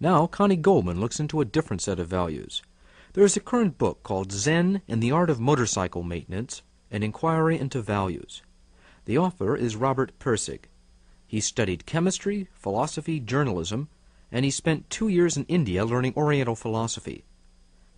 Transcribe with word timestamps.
Now, 0.00 0.26
Connie 0.26 0.56
Goldman 0.56 1.00
looks 1.00 1.18
into 1.18 1.40
a 1.40 1.44
different 1.44 1.82
set 1.82 1.98
of 1.98 2.06
values. 2.06 2.62
There 3.14 3.24
is 3.24 3.36
a 3.36 3.40
current 3.40 3.78
book 3.78 4.04
called 4.04 4.30
Zen 4.30 4.82
and 4.86 5.02
the 5.02 5.10
Art 5.10 5.28
of 5.28 5.40
Motorcycle 5.40 6.04
Maintenance 6.04 6.62
An 6.90 7.02
Inquiry 7.02 7.58
into 7.58 7.82
Values. 7.82 8.42
The 9.06 9.18
author 9.18 9.56
is 9.56 9.74
Robert 9.74 10.16
Pirsig. 10.20 10.66
He 11.26 11.40
studied 11.40 11.84
chemistry, 11.84 12.48
philosophy, 12.52 13.18
journalism, 13.18 13.88
and 14.30 14.44
he 14.44 14.50
spent 14.50 14.88
two 14.88 15.08
years 15.08 15.36
in 15.36 15.44
India 15.46 15.84
learning 15.84 16.14
Oriental 16.16 16.54
philosophy. 16.54 17.24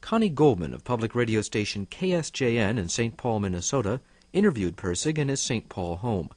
Connie 0.01 0.30
Goldman 0.30 0.73
of 0.73 0.85
public 0.85 1.14
radio 1.14 1.43
station 1.43 1.87
KSJN 1.87 2.79
in 2.79 2.89
St. 2.89 3.17
Paul, 3.19 3.41
Minnesota, 3.41 4.01
interviewed 4.32 4.77
Pirsig 4.77 5.19
in 5.19 5.29
his 5.29 5.43
St. 5.43 5.69
Paul 5.69 5.96
home. 5.96 6.30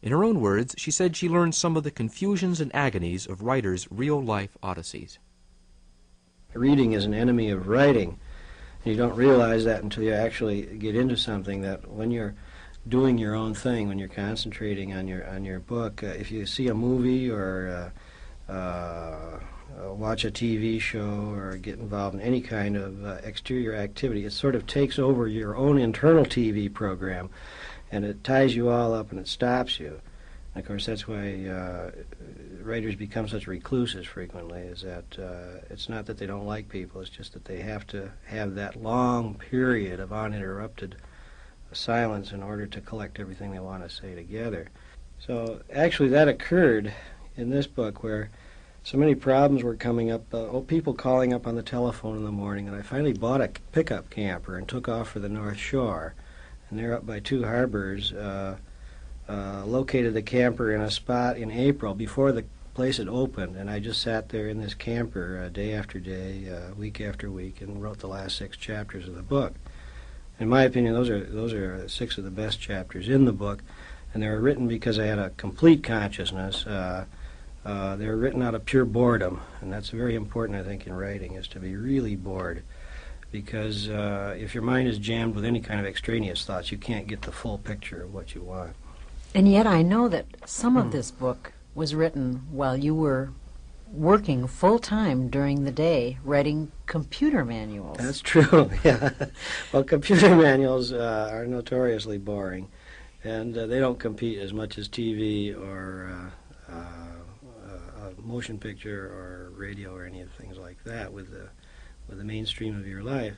In 0.00 0.12
her 0.12 0.22
own 0.22 0.40
words, 0.40 0.74
she 0.78 0.90
said 0.90 1.16
she 1.16 1.28
learned 1.28 1.54
some 1.54 1.76
of 1.76 1.82
the 1.82 1.90
confusions 1.90 2.60
and 2.60 2.74
agonies 2.74 3.26
of 3.26 3.42
writers' 3.42 3.88
real 3.90 4.22
life 4.22 4.56
odysseys. 4.62 5.18
Reading 6.54 6.92
is 6.92 7.04
an 7.04 7.14
enemy 7.14 7.50
of 7.50 7.68
writing. 7.68 8.18
And 8.84 8.94
you 8.94 8.96
don't 8.96 9.16
realize 9.16 9.64
that 9.64 9.82
until 9.82 10.04
you 10.04 10.12
actually 10.12 10.62
get 10.62 10.94
into 10.94 11.16
something 11.16 11.62
that 11.62 11.90
when 11.90 12.10
you're 12.10 12.34
doing 12.86 13.18
your 13.18 13.34
own 13.34 13.54
thing, 13.54 13.88
when 13.88 13.98
you're 13.98 14.08
concentrating 14.08 14.94
on 14.94 15.08
your 15.08 15.26
on 15.28 15.44
your 15.44 15.58
book, 15.58 16.02
uh, 16.02 16.06
if 16.06 16.30
you 16.30 16.46
see 16.46 16.68
a 16.68 16.74
movie 16.74 17.30
or 17.30 17.92
uh, 18.48 18.52
uh, 18.52 19.40
watch 19.92 20.24
a 20.24 20.30
TV 20.30 20.80
show 20.80 21.34
or 21.34 21.56
get 21.56 21.78
involved 21.78 22.14
in 22.14 22.20
any 22.20 22.40
kind 22.40 22.76
of 22.76 23.04
uh, 23.04 23.16
exterior 23.24 23.74
activity, 23.74 24.24
it 24.24 24.32
sort 24.32 24.54
of 24.54 24.66
takes 24.66 24.98
over 24.98 25.26
your 25.26 25.56
own 25.56 25.76
internal 25.76 26.24
TV 26.24 26.72
program 26.72 27.28
and 27.90 28.04
it 28.04 28.22
ties 28.24 28.54
you 28.54 28.68
all 28.68 28.94
up 28.94 29.10
and 29.10 29.20
it 29.20 29.28
stops 29.28 29.80
you. 29.80 30.00
And 30.54 30.62
of 30.62 30.68
course, 30.68 30.86
that's 30.86 31.06
why 31.06 31.46
uh, 31.46 31.90
writers 32.62 32.94
become 32.94 33.28
such 33.28 33.46
recluses 33.46 34.06
frequently. 34.06 34.60
Is 34.60 34.82
that 34.82 35.18
uh, 35.18 35.66
it's 35.70 35.88
not 35.88 36.06
that 36.06 36.18
they 36.18 36.26
don't 36.26 36.46
like 36.46 36.68
people; 36.68 37.00
it's 37.00 37.10
just 37.10 37.32
that 37.34 37.44
they 37.44 37.60
have 37.60 37.86
to 37.88 38.10
have 38.26 38.54
that 38.54 38.82
long 38.82 39.34
period 39.34 40.00
of 40.00 40.12
uninterrupted 40.12 40.96
silence 41.72 42.32
in 42.32 42.42
order 42.42 42.66
to 42.66 42.80
collect 42.80 43.20
everything 43.20 43.52
they 43.52 43.60
want 43.60 43.88
to 43.88 43.94
say 43.94 44.14
together. 44.14 44.68
So 45.18 45.60
actually, 45.72 46.08
that 46.10 46.28
occurred 46.28 46.92
in 47.36 47.50
this 47.50 47.66
book 47.66 48.02
where 48.02 48.30
so 48.82 48.96
many 48.96 49.14
problems 49.14 49.62
were 49.62 49.76
coming 49.76 50.10
up. 50.10 50.32
Uh, 50.32 50.60
people 50.60 50.94
calling 50.94 51.32
up 51.32 51.46
on 51.46 51.56
the 51.56 51.62
telephone 51.62 52.16
in 52.16 52.24
the 52.24 52.32
morning, 52.32 52.66
and 52.66 52.76
I 52.76 52.82
finally 52.82 53.12
bought 53.12 53.42
a 53.42 53.50
pickup 53.72 54.10
camper 54.10 54.56
and 54.56 54.66
took 54.66 54.88
off 54.88 55.10
for 55.10 55.18
the 55.18 55.28
North 55.28 55.58
Shore 55.58 56.14
and 56.70 56.78
they're 56.78 56.94
up 56.94 57.06
by 57.06 57.20
two 57.20 57.44
harbors. 57.44 58.12
Uh, 58.12 58.56
uh, 59.28 59.62
located 59.66 60.14
the 60.14 60.22
camper 60.22 60.72
in 60.72 60.80
a 60.80 60.90
spot 60.90 61.36
in 61.36 61.50
April 61.50 61.94
before 61.94 62.32
the 62.32 62.44
place 62.72 62.96
had 62.96 63.08
opened, 63.08 63.56
and 63.56 63.68
I 63.68 63.78
just 63.78 64.00
sat 64.00 64.30
there 64.30 64.48
in 64.48 64.60
this 64.60 64.72
camper 64.72 65.42
uh, 65.44 65.48
day 65.50 65.74
after 65.74 65.98
day, 65.98 66.48
uh, 66.48 66.74
week 66.74 67.00
after 67.00 67.30
week, 67.30 67.60
and 67.60 67.82
wrote 67.82 67.98
the 67.98 68.06
last 68.06 68.36
six 68.36 68.56
chapters 68.56 69.06
of 69.06 69.14
the 69.14 69.22
book. 69.22 69.54
In 70.40 70.48
my 70.48 70.62
opinion, 70.62 70.94
those 70.94 71.10
are 71.10 71.24
those 71.24 71.52
are 71.52 71.88
six 71.88 72.16
of 72.16 72.24
the 72.24 72.30
best 72.30 72.60
chapters 72.60 73.08
in 73.08 73.24
the 73.24 73.32
book, 73.32 73.62
and 74.14 74.22
they 74.22 74.28
were 74.28 74.40
written 74.40 74.68
because 74.68 74.98
I 74.98 75.06
had 75.06 75.18
a 75.18 75.30
complete 75.30 75.82
consciousness. 75.82 76.66
Uh, 76.66 77.04
uh, 77.64 77.96
they 77.96 78.06
were 78.06 78.16
written 78.16 78.42
out 78.42 78.54
of 78.54 78.64
pure 78.64 78.84
boredom, 78.84 79.40
and 79.60 79.72
that's 79.72 79.90
very 79.90 80.14
important, 80.14 80.58
I 80.58 80.62
think, 80.62 80.86
in 80.86 80.94
writing, 80.94 81.34
is 81.34 81.48
to 81.48 81.58
be 81.58 81.76
really 81.76 82.16
bored 82.16 82.62
because 83.30 83.88
uh, 83.88 84.34
if 84.38 84.54
your 84.54 84.62
mind 84.62 84.88
is 84.88 84.98
jammed 84.98 85.34
with 85.34 85.44
any 85.44 85.60
kind 85.60 85.80
of 85.80 85.86
extraneous 85.86 86.44
thoughts, 86.44 86.72
you 86.72 86.78
can't 86.78 87.06
get 87.06 87.22
the 87.22 87.32
full 87.32 87.58
picture 87.58 88.02
of 88.02 88.14
what 88.14 88.34
you 88.34 88.42
want. 88.42 88.74
And 89.34 89.50
yet, 89.50 89.66
I 89.66 89.82
know 89.82 90.08
that 90.08 90.26
some 90.46 90.76
of 90.76 90.84
hmm. 90.84 90.90
this 90.90 91.10
book 91.10 91.52
was 91.74 91.94
written 91.94 92.46
while 92.50 92.76
you 92.76 92.94
were 92.94 93.30
working 93.92 94.46
full 94.46 94.78
time 94.78 95.28
during 95.28 95.64
the 95.64 95.70
day 95.70 96.18
writing 96.24 96.70
computer 96.86 97.44
manuals. 97.44 97.98
That's 97.98 98.20
true. 98.20 98.70
yeah. 98.84 99.10
well, 99.72 99.84
computer 99.84 100.34
manuals 100.36 100.92
uh, 100.92 101.30
are 101.32 101.46
notoriously 101.46 102.18
boring, 102.18 102.68
and 103.24 103.56
uh, 103.56 103.66
they 103.66 103.78
don't 103.78 103.98
compete 103.98 104.38
as 104.38 104.52
much 104.52 104.78
as 104.78 104.88
TV 104.88 105.56
or 105.56 106.30
uh, 106.68 106.72
uh, 106.72 106.76
uh, 106.76 108.10
motion 108.22 108.58
picture 108.58 109.06
or 109.06 109.52
radio 109.56 109.94
or 109.94 110.04
any 110.04 110.20
of 110.20 110.30
things 110.32 110.58
like 110.58 110.82
that 110.84 111.12
with 111.12 111.30
the 111.30 111.48
with 112.08 112.18
the 112.18 112.24
mainstream 112.24 112.76
of 112.76 112.86
your 112.86 113.02
life. 113.02 113.34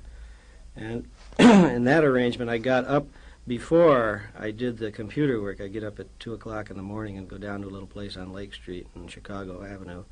And 0.76 1.08
in 1.38 1.84
that 1.84 2.04
arrangement, 2.04 2.50
I 2.50 2.58
got 2.58 2.86
up 2.86 3.06
before 3.46 4.30
I 4.38 4.50
did 4.50 4.78
the 4.78 4.92
computer 4.92 5.40
work. 5.40 5.60
I 5.60 5.68
get 5.68 5.82
up 5.82 5.98
at 5.98 6.06
2 6.20 6.34
o'clock 6.34 6.70
in 6.70 6.76
the 6.76 6.82
morning 6.82 7.18
and 7.18 7.28
go 7.28 7.38
down 7.38 7.62
to 7.62 7.68
a 7.68 7.70
little 7.70 7.88
place 7.88 8.16
on 8.16 8.32
Lake 8.32 8.54
Street 8.54 8.86
in 8.94 9.08
Chicago 9.08 9.64
Avenue 9.64 10.04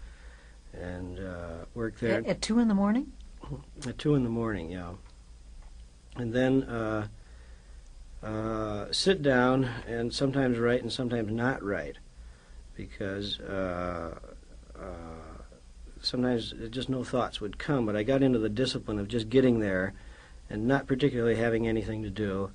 and 0.72 1.18
uh, 1.18 1.64
work 1.74 1.98
there. 1.98 2.18
At, 2.18 2.26
at 2.26 2.42
2 2.42 2.58
in 2.58 2.68
the 2.68 2.74
morning? 2.74 3.12
At 3.86 3.98
2 3.98 4.14
in 4.14 4.24
the 4.24 4.30
morning, 4.30 4.70
yeah. 4.70 4.92
And 6.16 6.32
then 6.32 6.64
uh, 6.64 7.06
uh, 8.22 8.86
sit 8.90 9.22
down 9.22 9.64
and 9.86 10.12
sometimes 10.12 10.58
write 10.58 10.82
and 10.82 10.92
sometimes 10.92 11.30
not 11.30 11.62
write 11.62 11.98
because 12.74 13.38
uh, 13.40 14.18
uh, 14.76 15.27
sometimes 16.08 16.54
just 16.70 16.88
no 16.88 17.04
thoughts 17.04 17.40
would 17.40 17.58
come, 17.58 17.84
but 17.86 17.96
I 17.96 18.02
got 18.02 18.22
into 18.22 18.38
the 18.38 18.48
discipline 18.48 18.98
of 18.98 19.08
just 19.08 19.28
getting 19.28 19.60
there 19.60 19.92
and 20.48 20.66
not 20.66 20.86
particularly 20.86 21.36
having 21.36 21.68
anything 21.68 22.02
to 22.02 22.10
do 22.10 22.50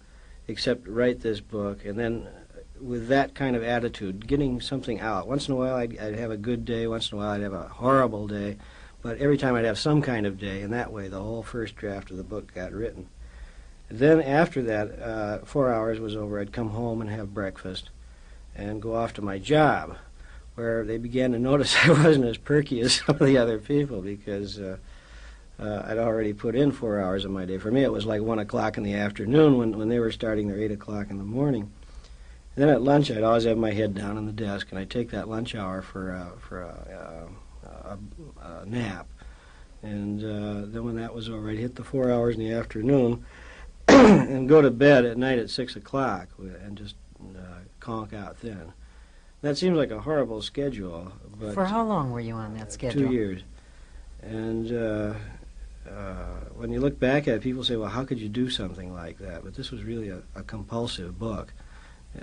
except 0.47 0.87
write 0.87 1.21
this 1.21 1.39
book. 1.39 1.85
And 1.85 1.97
then 1.97 2.27
with 2.81 3.07
that 3.07 3.35
kind 3.35 3.55
of 3.55 3.63
attitude, 3.63 4.27
getting 4.27 4.59
something 4.59 4.99
out. 4.99 5.27
Once 5.27 5.47
in 5.47 5.53
a 5.53 5.57
while 5.57 5.75
I'd, 5.75 5.97
I'd 5.97 6.19
have 6.19 6.31
a 6.31 6.37
good 6.37 6.65
day, 6.65 6.87
once 6.87 7.11
in 7.11 7.17
a 7.17 7.21
while 7.21 7.31
I'd 7.31 7.41
have 7.41 7.53
a 7.53 7.67
horrible 7.67 8.27
day, 8.27 8.57
but 9.01 9.17
every 9.19 9.37
time 9.37 9.55
I'd 9.55 9.65
have 9.65 9.79
some 9.79 10.01
kind 10.01 10.25
of 10.25 10.39
day, 10.39 10.61
and 10.61 10.73
that 10.73 10.91
way 10.91 11.07
the 11.07 11.21
whole 11.21 11.43
first 11.43 11.75
draft 11.75 12.11
of 12.11 12.17
the 12.17 12.23
book 12.23 12.53
got 12.53 12.71
written. 12.71 13.07
Then 13.89 14.21
after 14.21 14.63
that, 14.63 14.99
uh, 14.99 15.37
four 15.45 15.71
hours 15.71 15.99
was 15.99 16.15
over, 16.15 16.39
I'd 16.39 16.51
come 16.51 16.69
home 16.69 17.01
and 17.01 17.09
have 17.09 17.33
breakfast 17.33 17.89
and 18.55 18.81
go 18.81 18.95
off 18.95 19.13
to 19.13 19.21
my 19.21 19.37
job 19.37 19.97
where 20.55 20.83
they 20.83 20.97
began 20.97 21.31
to 21.31 21.39
notice 21.39 21.75
I 21.83 21.89
wasn't 21.89 22.25
as 22.25 22.37
perky 22.37 22.81
as 22.81 22.93
some 22.93 23.15
of 23.15 23.25
the 23.25 23.37
other 23.37 23.59
people 23.59 24.01
because 24.01 24.59
uh, 24.59 24.77
uh, 25.59 25.83
I'd 25.85 25.97
already 25.97 26.33
put 26.33 26.55
in 26.55 26.71
four 26.71 26.99
hours 26.99 27.25
of 27.25 27.31
my 27.31 27.45
day. 27.45 27.57
For 27.57 27.71
me, 27.71 27.83
it 27.83 27.91
was 27.91 28.05
like 28.05 28.21
one 28.21 28.39
o'clock 28.39 28.77
in 28.77 28.83
the 28.83 28.95
afternoon 28.95 29.57
when, 29.57 29.77
when 29.77 29.89
they 29.89 29.99
were 29.99 30.11
starting 30.11 30.47
their 30.47 30.59
eight 30.59 30.71
o'clock 30.71 31.09
in 31.09 31.17
the 31.17 31.23
morning. 31.23 31.71
And 32.55 32.63
then 32.63 32.69
at 32.69 32.81
lunch, 32.81 33.09
I'd 33.09 33.23
always 33.23 33.45
have 33.45 33.57
my 33.57 33.71
head 33.71 33.95
down 33.95 34.17
on 34.17 34.25
the 34.25 34.31
desk, 34.31 34.67
and 34.69 34.79
I'd 34.79 34.89
take 34.89 35.09
that 35.11 35.27
lunch 35.27 35.55
hour 35.55 35.81
for 35.81 36.13
uh, 36.13 36.37
for 36.39 36.61
a, 36.61 37.27
a, 37.85 37.97
a, 38.41 38.65
nap. 38.65 39.07
And 39.81 40.23
uh, 40.23 40.67
then 40.67 40.83
when 40.85 40.95
that 40.97 41.15
was 41.15 41.29
over, 41.29 41.49
I'd 41.49 41.57
hit 41.57 41.75
the 41.75 41.83
four 41.83 42.11
hours 42.11 42.35
in 42.35 42.41
the 42.41 42.53
afternoon 42.53 43.25
and 43.87 44.47
go 44.47 44.61
to 44.61 44.69
bed 44.69 45.03
at 45.03 45.17
night 45.17 45.39
at 45.39 45.49
six 45.49 45.75
o'clock 45.75 46.29
and 46.37 46.77
just 46.77 46.95
uh, 47.35 47.59
conk 47.79 48.13
out 48.13 48.37
thin. 48.37 48.71
That 49.43 49.57
seems 49.57 49.77
like 49.77 49.91
a 49.91 49.99
horrible 49.99 50.41
schedule. 50.41 51.11
But 51.37 51.53
For 51.53 51.65
how 51.65 51.83
long 51.83 52.11
were 52.11 52.21
you 52.21 52.33
on 52.33 52.57
that 52.57 52.71
schedule? 52.71 53.09
Two 53.09 53.13
years. 53.13 53.41
And 54.21 54.71
uh, 54.71 55.13
uh, 55.85 56.39
when 56.55 56.71
you 56.71 56.79
look 56.79 56.97
back 56.97 57.27
at 57.27 57.35
it, 57.35 57.41
people 57.41 57.65
say, 57.65 57.75
well, 57.75 57.89
how 57.89 58.05
could 58.05 58.19
you 58.19 58.29
do 58.29 58.49
something 58.49 58.93
like 58.93 59.17
that? 59.17 59.43
But 59.43 59.55
this 59.55 59.69
was 59.69 59.83
really 59.83 60.07
a, 60.07 60.21
a 60.33 60.43
compulsive 60.43 61.19
book. 61.19 61.53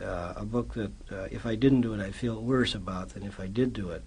Uh, 0.03 0.33
a 0.35 0.47
book 0.47 0.73
that 0.75 0.93
uh, 1.13 1.29
if 1.31 1.45
I 1.45 1.57
didn't 1.57 1.83
do 1.83 1.93
it, 1.93 2.01
I'd 2.01 2.15
feel 2.15 2.41
worse 2.41 2.75
about 2.75 3.11
than 3.11 3.23
if 3.23 3.39
I 3.39 3.49
did 3.49 3.75
do 3.75 3.91
it. 3.91 4.03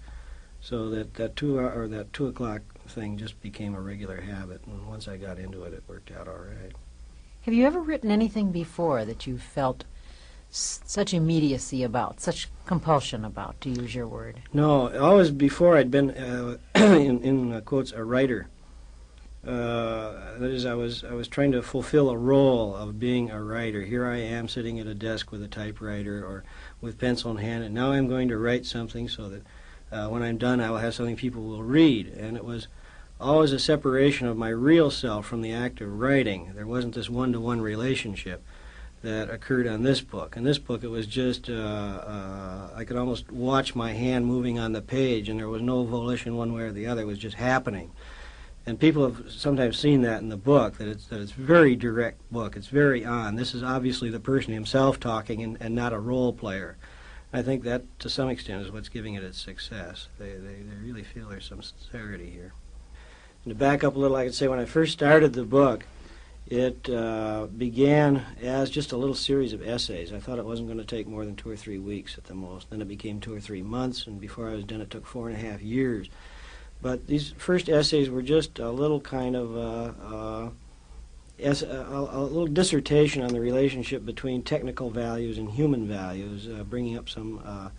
So 0.60 0.90
that, 0.90 1.14
that 1.14 1.36
two 1.36 1.60
hour, 1.60 1.82
or 1.82 1.88
that 1.88 2.12
two 2.12 2.26
o'clock 2.26 2.62
thing 2.88 3.16
just 3.16 3.40
became 3.40 3.76
a 3.76 3.80
regular 3.80 4.22
habit, 4.22 4.62
and 4.66 4.88
once 4.88 5.06
I 5.06 5.18
got 5.18 5.38
into 5.38 5.62
it, 5.64 5.72
it 5.72 5.84
worked 5.86 6.10
out 6.10 6.26
all 6.26 6.34
right. 6.34 6.72
Have 7.42 7.54
you 7.54 7.66
ever 7.66 7.80
written 7.80 8.10
anything 8.10 8.50
before 8.50 9.04
that 9.04 9.26
you 9.26 9.36
felt 9.38 9.84
such 10.54 11.12
immediacy 11.12 11.82
about, 11.82 12.20
such 12.20 12.48
compulsion 12.64 13.24
about, 13.24 13.60
to 13.60 13.70
use 13.70 13.94
your 13.94 14.06
word? 14.06 14.40
No, 14.52 14.96
always 14.98 15.30
before 15.30 15.76
I'd 15.76 15.90
been, 15.90 16.10
uh, 16.10 16.58
in, 16.74 17.22
in 17.22 17.52
uh, 17.52 17.60
quotes, 17.60 17.92
a 17.92 18.04
writer. 18.04 18.48
Uh, 19.44 20.38
that 20.38 20.50
is, 20.50 20.64
I 20.64 20.72
was 20.72 21.04
I 21.04 21.12
was 21.12 21.28
trying 21.28 21.52
to 21.52 21.60
fulfill 21.60 22.08
a 22.08 22.16
role 22.16 22.74
of 22.74 22.98
being 22.98 23.30
a 23.30 23.42
writer. 23.42 23.82
Here 23.82 24.06
I 24.06 24.16
am 24.16 24.48
sitting 24.48 24.80
at 24.80 24.86
a 24.86 24.94
desk 24.94 25.30
with 25.30 25.42
a 25.42 25.48
typewriter 25.48 26.24
or 26.24 26.44
with 26.80 26.98
pencil 26.98 27.30
in 27.32 27.36
hand, 27.36 27.62
and 27.62 27.74
now 27.74 27.92
I'm 27.92 28.08
going 28.08 28.28
to 28.28 28.38
write 28.38 28.64
something 28.64 29.06
so 29.06 29.28
that 29.28 29.42
uh, 29.92 30.08
when 30.08 30.22
I'm 30.22 30.38
done, 30.38 30.60
I 30.60 30.70
will 30.70 30.78
have 30.78 30.94
something 30.94 31.16
people 31.16 31.42
will 31.42 31.62
read. 31.62 32.06
And 32.08 32.38
it 32.38 32.44
was 32.44 32.68
always 33.20 33.52
a 33.52 33.58
separation 33.58 34.26
of 34.26 34.36
my 34.36 34.48
real 34.48 34.90
self 34.90 35.26
from 35.26 35.42
the 35.42 35.52
act 35.52 35.80
of 35.82 36.00
writing. 36.00 36.52
There 36.54 36.66
wasn't 36.66 36.94
this 36.94 37.10
one-to-one 37.10 37.60
relationship 37.60 38.42
that 39.04 39.30
occurred 39.30 39.66
on 39.66 39.82
this 39.82 40.00
book. 40.00 40.36
In 40.36 40.44
this 40.44 40.58
book, 40.58 40.82
it 40.82 40.88
was 40.88 41.06
just, 41.06 41.48
uh, 41.48 41.52
uh, 41.52 42.70
I 42.74 42.84
could 42.84 42.96
almost 42.96 43.30
watch 43.30 43.74
my 43.74 43.92
hand 43.92 44.26
moving 44.26 44.58
on 44.58 44.72
the 44.72 44.82
page, 44.82 45.28
and 45.28 45.38
there 45.38 45.48
was 45.48 45.62
no 45.62 45.84
volition 45.84 46.36
one 46.36 46.52
way 46.52 46.62
or 46.62 46.72
the 46.72 46.86
other. 46.86 47.02
It 47.02 47.06
was 47.06 47.18
just 47.18 47.36
happening. 47.36 47.92
And 48.66 48.80
people 48.80 49.04
have 49.04 49.30
sometimes 49.30 49.78
seen 49.78 50.00
that 50.02 50.22
in 50.22 50.30
the 50.30 50.38
book, 50.38 50.78
that 50.78 50.88
it's, 50.88 51.06
that 51.08 51.20
it's 51.20 51.32
very 51.32 51.76
direct 51.76 52.18
book. 52.32 52.56
It's 52.56 52.68
very 52.68 53.04
on. 53.04 53.36
This 53.36 53.54
is 53.54 53.62
obviously 53.62 54.08
the 54.08 54.20
person 54.20 54.54
himself 54.54 54.98
talking 54.98 55.42
and, 55.42 55.58
and 55.60 55.74
not 55.74 55.92
a 55.92 55.98
role 55.98 56.32
player. 56.32 56.76
I 57.30 57.42
think 57.42 57.62
that, 57.64 57.82
to 58.00 58.08
some 58.08 58.30
extent, 58.30 58.62
is 58.62 58.72
what's 58.72 58.88
giving 58.88 59.14
it 59.14 59.22
its 59.22 59.38
success. 59.38 60.08
They, 60.18 60.30
they, 60.32 60.62
they 60.62 60.76
really 60.82 61.02
feel 61.02 61.28
there's 61.28 61.46
some 61.46 61.62
sincerity 61.62 62.30
here. 62.30 62.54
And 63.44 63.52
to 63.52 63.54
back 63.54 63.84
up 63.84 63.96
a 63.96 63.98
little, 63.98 64.16
I 64.16 64.24
could 64.24 64.34
say 64.34 64.48
when 64.48 64.58
I 64.60 64.64
first 64.64 64.94
started 64.94 65.34
the 65.34 65.44
book, 65.44 65.84
it 66.46 66.90
uh, 66.90 67.46
began 67.56 68.22
as 68.42 68.68
just 68.68 68.92
a 68.92 68.96
little 68.96 69.14
series 69.14 69.52
of 69.52 69.66
essays. 69.66 70.12
I 70.12 70.18
thought 70.18 70.38
it 70.38 70.44
wasn't 70.44 70.68
going 70.68 70.78
to 70.78 70.84
take 70.84 71.06
more 71.06 71.24
than 71.24 71.36
two 71.36 71.50
or 71.50 71.56
three 71.56 71.78
weeks 71.78 72.18
at 72.18 72.24
the 72.24 72.34
most. 72.34 72.68
Then 72.70 72.82
it 72.82 72.88
became 72.88 73.20
two 73.20 73.34
or 73.34 73.40
three 73.40 73.62
months, 73.62 74.06
and 74.06 74.20
before 74.20 74.50
I 74.50 74.54
was 74.54 74.64
done, 74.64 74.82
it 74.82 74.90
took 74.90 75.06
four 75.06 75.28
and 75.28 75.36
a 75.36 75.40
half 75.40 75.62
years. 75.62 76.08
But 76.82 77.06
these 77.06 77.32
first 77.38 77.70
essays 77.70 78.10
were 78.10 78.20
just 78.20 78.58
a 78.58 78.70
little 78.70 79.00
kind 79.00 79.36
of 79.36 79.56
uh, 79.56 79.92
uh, 80.04 80.50
a, 81.42 81.66
a, 81.66 82.22
little 82.22 82.46
dissertation 82.46 83.22
on 83.22 83.32
the 83.32 83.40
relationship 83.40 84.04
between 84.04 84.42
technical 84.42 84.90
values 84.90 85.38
and 85.38 85.50
human 85.50 85.88
values, 85.88 86.46
uh, 86.46 86.62
bringing 86.64 86.98
up 86.98 87.08
some 87.08 87.72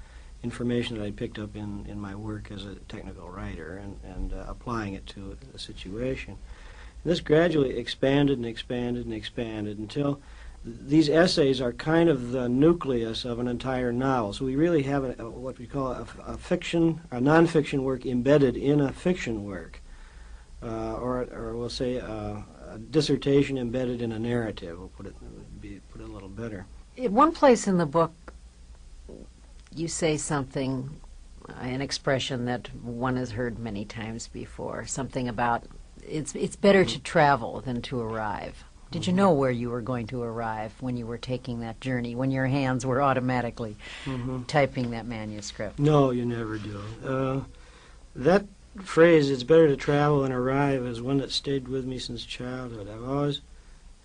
information 0.43 0.97
that 0.97 1.05
I 1.05 1.11
picked 1.11 1.37
up 1.37 1.55
in, 1.55 1.85
in 1.87 1.99
my 1.99 2.15
work 2.15 2.51
as 2.51 2.65
a 2.65 2.75
technical 2.87 3.29
writer 3.29 3.77
and, 3.77 3.99
and 4.03 4.33
applying 4.47 4.95
it 4.95 5.05
to 5.07 5.37
the 5.51 5.59
situation. 5.59 6.37
This 7.05 7.19
gradually 7.19 7.77
expanded 7.77 8.39
and 8.39 8.47
expanded 8.47 9.05
and 9.05 9.13
expanded 9.13 9.77
until 9.77 10.19
these 10.65 11.07
essays 11.07 11.61
are 11.61 11.71
kind 11.71 12.09
of 12.09 12.31
the 12.31 12.49
nucleus 12.49 13.23
of 13.23 13.37
an 13.37 13.47
entire 13.47 13.93
novel. 13.93 14.33
So 14.33 14.45
we 14.45 14.55
really 14.55 14.81
have 14.83 15.03
a, 15.03 15.15
a, 15.19 15.29
what 15.29 15.59
we 15.59 15.67
call 15.67 15.91
a, 15.91 16.07
a, 16.25 16.35
fiction, 16.35 17.01
a 17.11 17.19
nonfiction 17.19 17.81
work 17.81 18.07
embedded 18.07 18.57
in 18.57 18.81
a 18.81 18.91
fiction 18.91 19.45
work, 19.45 19.79
uh, 20.63 20.95
or, 20.95 21.27
or 21.31 21.55
we'll 21.55 21.69
say 21.69 21.99
uh, 21.99 22.37
a 22.71 22.79
dissertation 22.89 23.59
embedded 23.59 24.01
in 24.01 24.11
a 24.11 24.17
narrative. 24.17 24.79
We'll 24.79 24.87
put 24.87 25.05
it 25.05 25.15
be, 25.61 25.81
put 25.91 26.01
it 26.01 26.09
a 26.09 26.11
little 26.11 26.29
better. 26.29 26.65
In 26.97 27.13
one 27.13 27.33
place 27.33 27.67
in 27.67 27.77
the 27.77 27.85
book, 27.85 28.33
you 29.75 29.87
say 29.87 30.17
something, 30.17 30.89
an 31.59 31.81
expression 31.81 32.45
that 32.45 32.73
one 32.73 33.17
has 33.17 33.29
heard 33.29 33.59
many 33.59 33.85
times 33.85 34.27
before. 34.27 34.87
Something 34.87 35.27
about 35.27 35.65
it's 36.07 36.35
it's 36.35 36.55
better 36.55 36.85
to 36.85 36.99
travel 36.99 37.61
than 37.61 37.81
to 37.83 37.99
arrive. 37.99 38.63
Did 38.91 39.07
you 39.07 39.13
know 39.13 39.31
where 39.31 39.51
you 39.51 39.71
were 39.71 39.81
going 39.81 40.07
to 40.07 40.21
arrive 40.21 40.73
when 40.79 40.95
you 40.95 41.05
were 41.05 41.17
taking 41.17 41.59
that 41.59 41.81
journey? 41.81 42.15
When 42.15 42.31
your 42.31 42.45
hands 42.45 42.85
were 42.85 43.01
automatically 43.01 43.75
mm-hmm. 44.05 44.43
typing 44.43 44.91
that 44.91 45.05
manuscript? 45.05 45.79
No, 45.79 46.11
you 46.11 46.25
never 46.25 46.57
do. 46.57 46.81
Uh, 47.05 47.41
that 48.15 48.45
phrase, 48.83 49.29
it's 49.29 49.43
better 49.43 49.67
to 49.67 49.75
travel 49.75 50.21
than 50.21 50.31
arrive, 50.31 50.85
is 50.85 51.01
one 51.01 51.17
that 51.17 51.31
stayed 51.31 51.67
with 51.67 51.85
me 51.85 51.99
since 51.99 52.23
childhood. 52.23 52.87
I've 52.89 53.07
always 53.07 53.41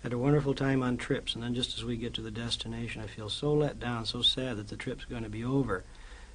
had 0.03 0.13
a 0.13 0.17
wonderful 0.17 0.53
time 0.53 0.81
on 0.81 0.97
trips, 0.97 1.35
and 1.35 1.43
then 1.43 1.53
just 1.53 1.77
as 1.77 1.85
we 1.85 1.95
get 1.95 2.13
to 2.15 2.21
the 2.21 2.31
destination, 2.31 3.01
I 3.01 3.07
feel 3.07 3.29
so 3.29 3.53
let 3.53 3.79
down, 3.79 4.05
so 4.05 4.21
sad 4.21 4.57
that 4.57 4.67
the 4.67 4.75
trip's 4.75 5.05
going 5.05 5.23
to 5.23 5.29
be 5.29 5.43
over. 5.43 5.83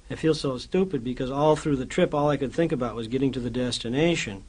I 0.09 0.15
feel 0.15 0.33
so 0.33 0.57
stupid 0.57 1.03
because 1.03 1.29
all 1.29 1.55
through 1.55 1.75
the 1.75 1.85
trip, 1.85 2.13
all 2.13 2.29
I 2.29 2.37
could 2.37 2.53
think 2.53 2.71
about 2.71 2.95
was 2.95 3.07
getting 3.07 3.31
to 3.33 3.41
the 3.41 3.49
destination. 3.49 4.45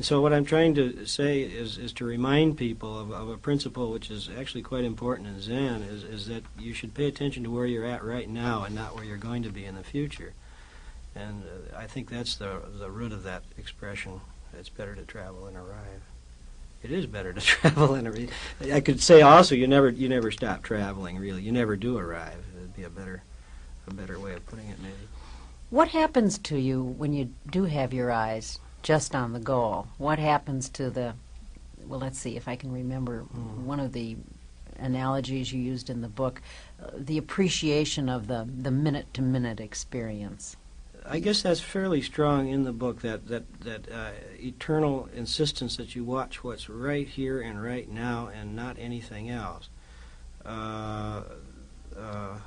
So 0.00 0.20
what 0.20 0.32
I'm 0.32 0.44
trying 0.44 0.74
to 0.74 1.06
say 1.06 1.42
is, 1.42 1.78
is 1.78 1.92
to 1.94 2.04
remind 2.04 2.58
people 2.58 2.98
of, 2.98 3.12
of 3.12 3.28
a 3.28 3.36
principle 3.36 3.92
which 3.92 4.10
is 4.10 4.28
actually 4.36 4.62
quite 4.62 4.84
important 4.84 5.28
in 5.28 5.40
Zen, 5.40 5.82
is, 5.82 6.02
is 6.02 6.26
that 6.26 6.42
you 6.58 6.74
should 6.74 6.94
pay 6.94 7.06
attention 7.06 7.44
to 7.44 7.50
where 7.50 7.66
you're 7.66 7.84
at 7.84 8.02
right 8.02 8.28
now 8.28 8.64
and 8.64 8.74
not 8.74 8.96
where 8.96 9.04
you're 9.04 9.16
going 9.16 9.44
to 9.44 9.50
be 9.50 9.64
in 9.64 9.76
the 9.76 9.84
future. 9.84 10.32
And 11.14 11.44
uh, 11.44 11.78
I 11.78 11.86
think 11.86 12.10
that's 12.10 12.34
the 12.34 12.60
the 12.78 12.90
root 12.90 13.12
of 13.12 13.22
that 13.22 13.44
expression. 13.56 14.20
It's 14.58 14.68
better 14.68 14.96
to 14.96 15.02
travel 15.02 15.46
and 15.46 15.56
arrive. 15.56 16.02
It 16.82 16.90
is 16.90 17.06
better 17.06 17.32
to 17.32 17.40
travel 17.40 17.94
and 17.94 18.08
arrive. 18.08 18.32
I 18.72 18.80
could 18.80 19.00
say 19.00 19.22
also 19.22 19.54
you 19.54 19.68
never 19.68 19.90
you 19.90 20.08
never 20.08 20.32
stop 20.32 20.64
traveling. 20.64 21.18
Really, 21.18 21.42
you 21.42 21.52
never 21.52 21.76
do 21.76 21.98
arrive. 21.98 22.44
It'd 22.56 22.74
be 22.74 22.82
a 22.82 22.90
better 22.90 23.22
a 23.86 23.94
better 23.94 24.18
way 24.18 24.34
of 24.34 24.44
putting 24.46 24.68
it, 24.68 24.80
maybe. 24.82 25.08
What 25.70 25.88
happens 25.88 26.38
to 26.38 26.58
you 26.58 26.82
when 26.82 27.12
you 27.12 27.32
do 27.50 27.64
have 27.64 27.94
your 27.94 28.10
eyes 28.10 28.58
just 28.84 29.16
on 29.16 29.32
the 29.32 29.40
goal? 29.40 29.88
What 29.98 30.20
happens 30.20 30.68
to 30.70 30.90
the 30.90 31.14
well, 31.86 32.00
let's 32.00 32.18
see 32.18 32.36
if 32.36 32.48
I 32.48 32.56
can 32.56 32.72
remember 32.72 33.22
mm. 33.22 33.58
one 33.58 33.80
of 33.80 33.92
the 33.92 34.16
analogies 34.78 35.52
you 35.52 35.60
used 35.60 35.90
in 35.90 36.00
the 36.00 36.08
book, 36.08 36.40
uh, 36.82 36.90
the 36.96 37.18
appreciation 37.18 38.08
of 38.08 38.26
the, 38.26 38.48
the 38.62 38.70
minute 38.70 39.12
to 39.14 39.22
minute 39.22 39.60
experience. 39.60 40.56
I 41.06 41.18
guess 41.18 41.42
that's 41.42 41.60
fairly 41.60 42.00
strong 42.00 42.48
in 42.48 42.64
the 42.64 42.72
book 42.72 43.02
that 43.02 43.28
that 43.28 43.60
that 43.60 43.92
uh, 43.92 44.12
eternal 44.38 45.10
insistence 45.14 45.76
that 45.76 45.94
you 45.94 46.02
watch 46.02 46.42
what's 46.42 46.70
right 46.70 47.06
here 47.06 47.42
and 47.42 47.62
right 47.62 47.90
now 47.90 48.30
and 48.34 48.56
not 48.56 48.78
anything 48.78 49.28
else. 49.28 49.68
Uh, 50.46 51.24
uh, 51.98 52.38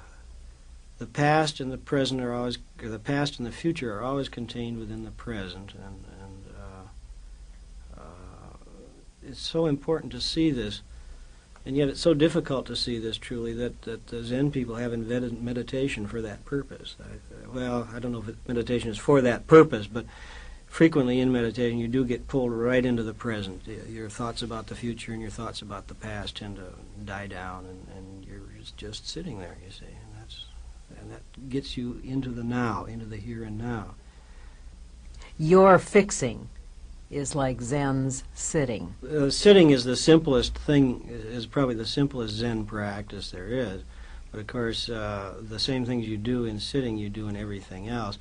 the 0.97 1.05
past 1.05 1.59
and 1.59 1.71
the 1.71 1.77
present 1.77 2.21
are 2.21 2.33
always, 2.33 2.57
the 2.77 2.97
past 2.97 3.37
and 3.37 3.45
the 3.45 3.51
future 3.51 3.95
are 3.95 4.01
always 4.01 4.27
contained 4.27 4.79
within 4.79 5.03
the 5.03 5.11
present, 5.11 5.73
and 5.75 6.03
and 6.21 6.45
uh, 7.97 8.01
uh, 8.01 9.26
it's 9.37 9.47
so 9.47 9.67
important 9.67 10.11
to 10.11 10.19
see 10.19 10.49
this 10.49 10.81
and 11.63 11.75
yet 11.75 11.89
it's 11.89 11.99
so 11.99 12.13
difficult 12.13 12.65
to 12.65 12.75
see 12.75 12.97
this 12.97 13.17
truly 13.17 13.53
that, 13.53 13.81
that 13.83 14.07
the 14.07 14.23
Zen 14.23 14.51
people 14.51 14.75
have 14.75 14.93
invented 14.93 15.43
meditation 15.43 16.07
for 16.07 16.21
that 16.21 16.45
purpose. 16.45 16.95
I, 16.97 17.47
well, 17.53 17.89
I 17.93 17.99
don't 17.99 18.13
know 18.13 18.23
if 18.25 18.35
meditation 18.47 18.89
is 18.89 18.97
for 18.97 19.19
that 19.21 19.47
purpose, 19.47 19.85
but 19.85 20.05
frequently 20.65 21.19
in 21.19 21.29
meditation 21.29 21.77
you 21.77 21.89
do 21.89 22.05
get 22.05 22.29
pulled 22.29 22.53
right 22.53 22.85
into 22.85 23.03
the 23.03 23.13
present. 23.13 23.67
Your 23.89 24.09
thoughts 24.09 24.41
about 24.41 24.67
the 24.67 24.75
future 24.75 25.11
and 25.11 25.21
your 25.21 25.29
thoughts 25.29 25.61
about 25.61 25.89
the 25.89 25.93
past 25.93 26.37
tend 26.37 26.55
to 26.55 26.73
die 27.03 27.27
down, 27.27 27.65
and, 27.65 27.87
and 27.97 28.25
you're 28.25 28.39
just, 28.77 29.07
sitting 29.07 29.39
there, 29.39 29.57
you 29.63 29.69
see. 29.69 29.85
And, 29.85 30.21
that's, 30.21 30.45
and 31.01 31.11
that 31.11 31.49
gets 31.49 31.75
you 31.75 32.01
into 32.01 32.29
the 32.29 32.45
now, 32.45 32.85
into 32.85 33.05
the 33.05 33.17
here 33.17 33.43
and 33.43 33.57
now. 33.57 33.95
You're 35.37 35.79
fixing 35.79 36.47
is 37.09 37.35
like 37.35 37.61
Zen's 37.61 38.23
sitting. 38.33 38.95
Uh, 39.09 39.29
sitting 39.29 39.69
is 39.69 39.83
the 39.85 39.95
simplest 39.95 40.57
thing, 40.57 41.07
is 41.09 41.45
probably 41.45 41.75
the 41.75 41.85
simplest 41.85 42.35
Zen 42.35 42.65
practice 42.65 43.31
there 43.31 43.47
is. 43.47 43.83
But 44.31 44.41
of 44.41 44.47
course, 44.47 44.89
uh, 44.89 45.35
the 45.41 45.59
same 45.59 45.85
things 45.85 46.07
you 46.07 46.17
do 46.17 46.45
in 46.45 46.59
sitting, 46.59 46.97
you 46.97 47.09
do 47.09 47.27
in 47.29 47.37
everything 47.37 47.87
else. 47.87 48.17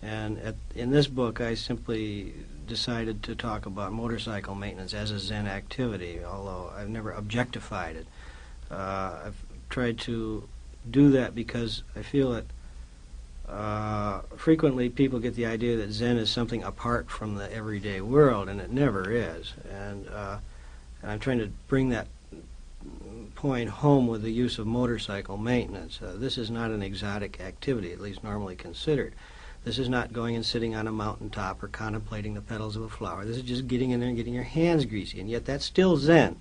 And 0.00 0.38
at, 0.38 0.56
in 0.74 0.90
this 0.90 1.06
book, 1.06 1.40
I 1.40 1.54
simply 1.54 2.34
decided 2.66 3.22
to 3.24 3.34
talk 3.34 3.66
about 3.66 3.92
motorcycle 3.92 4.54
maintenance 4.54 4.94
as 4.94 5.10
a 5.10 5.18
Zen 5.18 5.46
activity, 5.46 6.20
although 6.24 6.72
I've 6.76 6.88
never 6.88 7.12
objectified 7.12 7.96
it. 7.96 8.06
Uh, 8.70 9.20
I've 9.26 9.42
tried 9.68 9.98
to 10.00 10.48
do 10.90 11.10
that 11.10 11.34
because 11.34 11.82
I 11.94 12.02
feel 12.02 12.32
that 12.32 12.46
uh, 13.52 14.22
frequently 14.36 14.88
people 14.88 15.18
get 15.18 15.34
the 15.34 15.46
idea 15.46 15.76
that 15.76 15.92
Zen 15.92 16.16
is 16.16 16.30
something 16.30 16.62
apart 16.62 17.10
from 17.10 17.34
the 17.36 17.52
everyday 17.52 18.00
world, 18.00 18.48
and 18.48 18.60
it 18.60 18.70
never 18.70 19.10
is. 19.10 19.52
And, 19.70 20.08
uh, 20.08 20.38
and 21.02 21.10
I'm 21.10 21.20
trying 21.20 21.38
to 21.38 21.50
bring 21.68 21.90
that 21.90 22.08
point 23.34 23.68
home 23.68 24.06
with 24.06 24.22
the 24.22 24.32
use 24.32 24.58
of 24.58 24.66
motorcycle 24.66 25.36
maintenance. 25.36 26.00
Uh, 26.00 26.14
this 26.16 26.38
is 26.38 26.50
not 26.50 26.70
an 26.70 26.82
exotic 26.82 27.40
activity, 27.40 27.92
at 27.92 28.00
least 28.00 28.24
normally 28.24 28.56
considered. 28.56 29.12
This 29.64 29.78
is 29.78 29.88
not 29.88 30.12
going 30.12 30.34
and 30.34 30.44
sitting 30.44 30.74
on 30.74 30.86
a 30.86 30.92
mountaintop 30.92 31.62
or 31.62 31.68
contemplating 31.68 32.34
the 32.34 32.40
petals 32.40 32.74
of 32.74 32.82
a 32.82 32.88
flower. 32.88 33.24
This 33.24 33.36
is 33.36 33.42
just 33.42 33.68
getting 33.68 33.90
in 33.90 34.00
there 34.00 34.08
and 34.08 34.16
getting 34.16 34.34
your 34.34 34.42
hands 34.44 34.84
greasy, 34.86 35.20
and 35.20 35.28
yet 35.28 35.44
that's 35.44 35.64
still 35.64 35.96
Zen. 35.96 36.40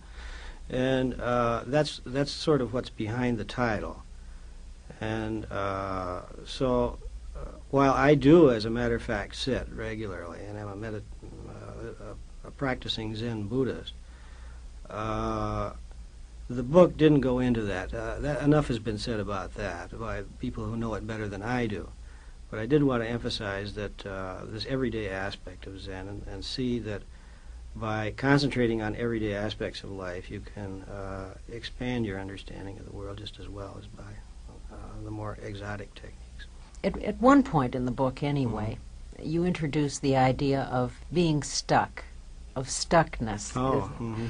And 0.70 1.20
uh, 1.20 1.64
that's 1.68 2.02
that's 2.06 2.32
sort 2.32 2.62
of 2.62 2.74
what's 2.74 2.90
behind 2.90 3.38
the 3.38 3.44
title. 3.44 4.04
And 5.00 5.46
uh, 5.52 6.22
so, 6.46 6.98
uh, 7.36 7.46
while 7.70 7.94
I 7.94 8.16
do, 8.16 8.52
as 8.52 8.66
a 8.66 8.70
matter 8.70 8.96
of 8.96 9.04
fact, 9.04 9.36
sit 9.36 9.68
regularly, 9.74 10.40
and 10.44 10.58
I'm 10.58 10.68
a, 10.68 10.76
medit- 10.76 11.04
uh, 11.24 12.06
a, 12.44 12.48
a 12.48 12.52
practicing 12.52 13.16
Zen 13.16 13.48
Buddhist, 13.48 13.94
uh, 14.90 15.72
the 16.50 16.64
book 16.64 16.98
didn't 16.98 17.22
go 17.22 17.40
into 17.40 17.62
that. 17.62 17.94
Uh, 17.94 18.20
that. 18.20 18.42
Enough 18.42 18.68
has 18.68 18.80
been 18.80 18.98
said 18.98 19.20
about 19.20 19.54
that 19.56 19.98
by 19.98 20.24
people 20.40 20.66
who 20.66 20.76
know 20.76 20.94
it 20.96 21.08
better 21.08 21.28
than 21.28 21.42
I 21.42 21.68
do. 21.68 21.90
But 22.50 22.60
I 22.60 22.66
did 22.66 22.84
want 22.84 23.02
to 23.02 23.10
emphasize 23.10 23.76
that 23.76 24.06
uh, 24.06 24.42
this 24.46 24.66
everyday 24.66 25.08
aspect 25.08 25.66
of 25.66 25.80
Zen 25.80 26.10
and, 26.10 26.26
and, 26.28 26.44
see 26.44 26.80
that 26.80 27.02
by 27.74 28.12
concentrating 28.18 28.82
on 28.82 28.98
everyday 28.98 29.34
aspects 29.34 29.86
of 29.86 29.92
life, 29.92 30.30
you 30.30 30.42
can 30.42 30.84
expand 31.50 32.06
your 32.06 32.20
understanding 32.20 32.78
of 32.78 32.86
the 32.86 32.92
world 32.92 33.20
just 33.20 33.40
as 33.40 33.48
well 33.48 33.78
as 33.80 33.88
by 33.88 34.04
the 35.06 35.12
more 35.12 35.38
exotic 35.44 35.94
techniques. 35.96 36.46
At, 36.84 37.02
at 37.04 37.22
one 37.22 37.44
point 37.44 37.76
in 37.76 37.86
the 37.86 37.92
book, 37.92 38.24
anyway, 38.24 38.78
mm-hmm. 39.16 39.30
you 39.30 39.46
introduce 39.46 40.00
the 40.00 40.16
idea 40.16 40.64
of 40.72 40.94
being 41.14 41.44
stuck, 41.44 42.04
of 42.56 42.68
stuckness. 42.68 43.56
Oh, 43.56 43.92
mm-hmm. 44.00 44.28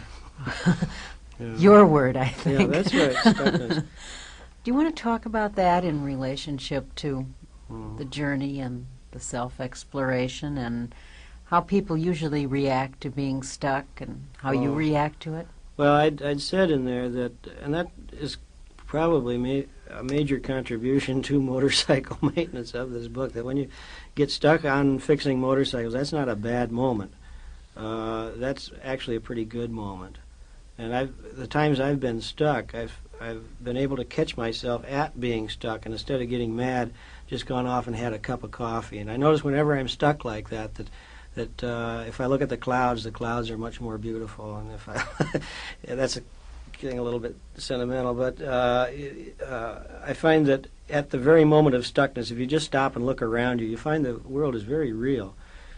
yeah. 1.40 1.56
your 1.58 1.86
word, 1.86 2.18
I 2.18 2.28
think. 2.28 2.60
Yeah, 2.60 2.68
that's 2.68 2.94
right, 2.94 3.16
stuckness. 3.16 3.84
Do 4.64 4.70
you 4.70 4.76
want 4.76 4.96
to 4.96 5.02
talk 5.02 5.26
about 5.26 5.56
that 5.56 5.84
in 5.84 6.04
relationship 6.04 6.94
to 6.96 7.26
mm. 7.72 7.98
the 7.98 8.06
journey 8.06 8.60
and 8.60 8.86
the 9.10 9.20
self-exploration 9.20 10.58
and 10.58 10.94
how 11.46 11.62
people 11.62 11.98
usually 11.98 12.46
react 12.46 13.02
to 13.02 13.10
being 13.10 13.42
stuck 13.42 13.86
and 14.00 14.28
how 14.38 14.50
oh. 14.50 14.62
you 14.62 14.72
react 14.72 15.20
to 15.22 15.36
it? 15.36 15.48
Well, 15.78 15.94
I'd, 15.96 16.22
I'd 16.22 16.42
said 16.42 16.70
in 16.70 16.86
there 16.86 17.10
that, 17.10 17.34
and 17.62 17.74
that 17.74 17.90
is 18.12 18.38
probably 18.92 19.38
ma- 19.38 19.98
a 19.98 20.04
major 20.04 20.38
contribution 20.38 21.22
to 21.22 21.42
motorcycle 21.54 22.18
maintenance 22.36 22.74
of 22.74 22.92
this 22.92 23.08
book. 23.08 23.32
That 23.32 23.46
when 23.46 23.56
you 23.56 23.70
get 24.16 24.30
stuck 24.30 24.66
on 24.66 25.00
fixing 25.00 25.40
motorcycles, 25.40 25.94
that's 25.94 26.12
not 26.12 26.28
a 26.28 26.36
bad 26.36 26.74
moment. 26.74 27.14
Uh, 27.78 28.32
that's 28.36 28.70
actually 28.84 29.16
a 29.16 29.22
pretty 29.22 29.46
good 29.46 29.72
moment. 29.72 30.18
And 30.78 30.94
I've 30.94 31.14
the 31.38 31.48
times 31.48 31.80
I've 31.80 32.02
been 32.02 32.20
stuck, 32.20 32.76
I've 32.76 33.00
I've 33.22 33.64
been 33.64 33.78
able 33.78 33.96
to 33.96 34.04
catch 34.04 34.36
myself 34.36 34.84
at 34.86 35.18
being 35.18 35.48
stuck, 35.48 35.86
and 35.86 35.94
instead 35.94 36.22
of 36.22 36.28
getting 36.28 36.54
mad, 36.54 36.92
just 37.28 37.46
gone 37.46 37.68
off 37.68 37.88
and 37.88 37.96
had 37.96 38.12
a 38.12 38.20
cup 38.20 38.44
of 38.44 38.52
coffee. 38.52 38.98
And 38.98 39.10
I 39.10 39.16
notice 39.16 39.42
whenever 39.42 39.74
I'm 39.74 39.88
stuck 39.88 40.26
like 40.26 40.50
that, 40.50 40.76
that 40.76 40.90
that 41.36 41.64
uh, 41.64 42.04
if 42.10 42.20
I 42.20 42.26
look 42.26 42.42
at 42.42 42.50
the 42.50 42.58
clouds, 42.58 43.06
the 43.06 43.12
clouds 43.12 43.50
are 43.52 43.58
much 43.58 43.80
more 43.80 43.98
beautiful. 43.98 44.58
And 44.58 44.74
if 44.74 44.90
I, 44.90 44.96
yeah, 45.88 45.96
that's 45.96 46.18
a, 46.18 46.24
getting 46.82 47.00
a 47.00 47.04
little 47.04 47.20
bit 47.20 47.38
sentimental, 47.56 48.14
but 48.14 48.42
uh, 48.42 48.88
uh, 49.46 49.84
I 50.04 50.14
find 50.14 50.48
that 50.48 50.68
at 50.90 51.12
the 51.12 51.18
very 51.18 51.46
moment 51.46 51.76
of 51.76 51.84
stuckness, 51.84 52.32
if 52.32 52.40
you 52.40 52.46
just 52.46 52.66
stop 52.66 52.96
and 52.96 53.06
look 53.06 53.22
around 53.22 53.62
you, 53.62 53.68
you 53.68 53.78
find 53.78 54.04
the 54.04 54.18
world 54.18 54.56
is 54.56 54.64
very 54.64 54.92
real. 54.92 55.36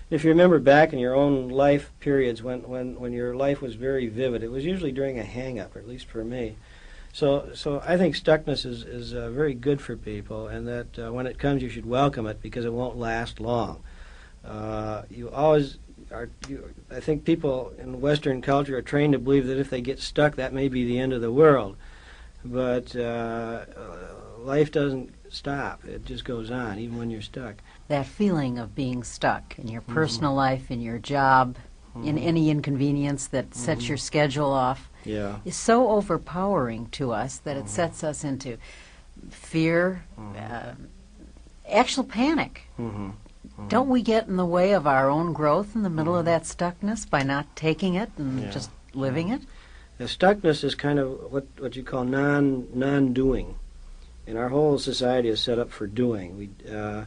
If 0.10 0.24
you 0.24 0.30
remember 0.30 0.60
back 0.60 0.94
in 0.94 1.00
your 1.00 1.16
own 1.16 1.50
life 1.50 1.92
periods 2.00 2.42
when, 2.42 2.64
when, 2.64 3.00
when 3.00 3.14
your 3.14 3.36
life 3.36 3.62
was 3.62 3.76
very 3.76 4.08
vivid, 4.08 4.44
it 4.44 4.52
was 4.52 4.66
usually 4.66 4.92
during 4.92 5.20
a 5.20 5.24
hang 5.24 5.60
up, 5.60 5.76
at 5.76 5.88
least 5.88 6.08
for 6.08 6.24
me. 6.24 6.56
So, 7.12 7.50
so 7.54 7.82
I 7.86 7.98
think 7.98 8.16
stuckness 8.16 8.66
is, 8.66 8.84
is 8.84 9.14
uh, 9.14 9.30
very 9.30 9.54
good 9.54 9.82
for 9.82 9.96
people, 9.96 10.48
and 10.48 10.68
that 10.68 11.00
uh, 11.00 11.12
when 11.12 11.28
it 11.28 11.38
comes, 11.38 11.62
you 11.62 11.70
should 11.70 11.86
welcome 11.86 12.26
it 12.26 12.42
because 12.42 12.66
it 12.66 12.74
won't 12.74 12.98
last 12.98 13.40
long. 13.40 13.84
Uh, 14.44 15.04
you 15.10 15.30
always 15.30 15.78
are. 16.14 16.30
You, 16.48 16.74
I 16.92 17.00
think 17.00 17.26
people 17.26 17.74
in 17.78 18.00
Western 18.00 18.42
culture 18.42 18.78
are 18.78 18.82
trained 18.82 19.14
to 19.14 19.20
believe 19.20 19.48
that 19.48 19.60
if 19.60 19.70
they 19.70 19.82
get 19.82 20.00
stuck, 20.00 20.36
that 20.36 20.54
may 20.54 20.68
be 20.68 20.86
the 20.86 21.00
end 21.00 21.14
of 21.14 21.22
the 21.22 21.32
world. 21.32 21.76
But 22.46 22.96
uh, 22.96 23.66
life 24.40 24.72
doesn't 24.72 25.14
stop; 25.30 25.84
it 25.86 26.06
just 26.06 26.26
goes 26.26 26.52
on, 26.52 26.80
even 26.80 26.98
when 26.98 27.10
you're 27.10 27.22
stuck. 27.22 27.56
That 27.88 28.06
feeling 28.06 28.60
of 28.60 28.76
being 28.76 29.04
stuck 29.04 29.58
in 29.58 29.68
your 29.68 29.82
personal 29.82 30.32
mm-hmm. 30.32 30.38
life, 30.38 30.72
in 30.72 30.82
your 30.82 31.00
job, 31.00 31.58
mm-hmm. 31.96 32.08
in 32.08 32.18
any 32.18 32.50
inconvenience 32.50 33.28
that 33.28 33.50
mm-hmm. 33.50 33.60
sets 33.60 33.88
your 33.88 33.98
schedule 33.98 34.52
off 34.52 34.90
yeah. 35.06 35.40
is 35.46 35.56
so 35.56 35.90
overpowering 35.90 36.88
to 36.92 37.12
us 37.12 37.38
that 37.40 37.58
it 37.58 37.70
sets 37.70 38.04
us 38.04 38.24
into 38.24 38.58
fear, 39.30 40.04
uh, 40.38 40.74
actual 41.70 42.04
panic. 42.04 42.68
Mm-hmm. 43.54 43.62
Mm-hmm. 43.62 43.70
Don't 43.70 43.90
we 43.90 44.02
get 44.02 44.28
in 44.28 44.38
the 44.38 44.46
way 44.46 44.74
of 44.74 44.88
our 44.88 45.10
own 45.10 45.34
growth 45.34 45.76
in 45.76 45.84
the 45.84 45.90
middle 45.90 46.16
of 46.16 46.26
that 46.26 46.44
stuckness 46.44 47.10
by 47.10 47.24
not 47.24 47.56
taking 47.56 47.96
it 47.96 48.12
and 48.18 48.42
yeah. 48.42 48.50
just 48.50 48.72
living 48.94 49.30
it? 49.30 49.42
The 49.98 50.06
stuckness 50.06 50.64
is 50.64 50.76
kind 50.76 51.00
of 51.00 51.32
what 51.32 51.46
what 51.60 51.76
you 51.76 51.84
call 51.84 52.04
non 52.04 52.68
non 52.74 53.14
doing, 53.14 53.56
and 54.26 54.38
our 54.38 54.50
whole 54.50 54.80
society 54.80 55.30
is 55.30 55.40
set 55.40 55.60
up 55.60 55.72
for 55.72 55.86
doing. 55.86 56.38
We 56.38 56.72
uh, 56.74 57.06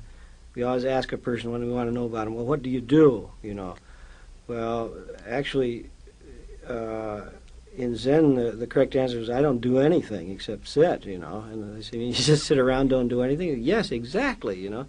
we 0.54 0.62
always 0.62 0.84
ask 0.84 1.12
a 1.12 1.18
person 1.18 1.50
when 1.50 1.66
we 1.66 1.72
want 1.72 1.88
to 1.88 1.92
know 1.92 2.04
about 2.04 2.24
them. 2.24 2.34
Well, 2.34 2.46
what 2.46 2.62
do 2.62 2.70
you 2.70 2.80
do? 2.80 3.30
You 3.42 3.54
know, 3.54 3.74
well, 4.46 4.94
actually, 5.28 5.90
uh, 6.66 7.22
in 7.76 7.96
Zen, 7.96 8.36
the, 8.36 8.52
the, 8.52 8.66
correct 8.66 8.94
answer 8.94 9.18
is 9.18 9.28
I 9.28 9.42
don't 9.42 9.60
do 9.60 9.78
anything 9.78 10.30
except 10.30 10.68
sit, 10.68 11.04
you 11.04 11.18
know. 11.18 11.44
And 11.50 11.76
they 11.76 11.82
say, 11.82 11.98
you 11.98 12.12
just 12.12 12.46
sit 12.46 12.58
around, 12.58 12.88
don't 12.88 13.08
do 13.08 13.22
anything? 13.22 13.60
Yes, 13.62 13.90
exactly, 13.90 14.58
you 14.58 14.70
know. 14.70 14.86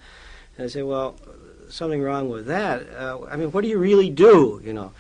And 0.58 0.66
I 0.66 0.68
say, 0.68 0.84
well, 0.84 1.16
something 1.70 2.02
wrong 2.02 2.30
with 2.30 2.46
that. 2.48 2.88
Uh, 2.96 3.26
I 3.30 3.36
mean, 3.36 3.52
what 3.52 3.62
do 3.62 3.68
you 3.68 3.78
really 3.78 4.10
do, 4.10 4.62
you 4.64 4.74
know? 4.74 4.92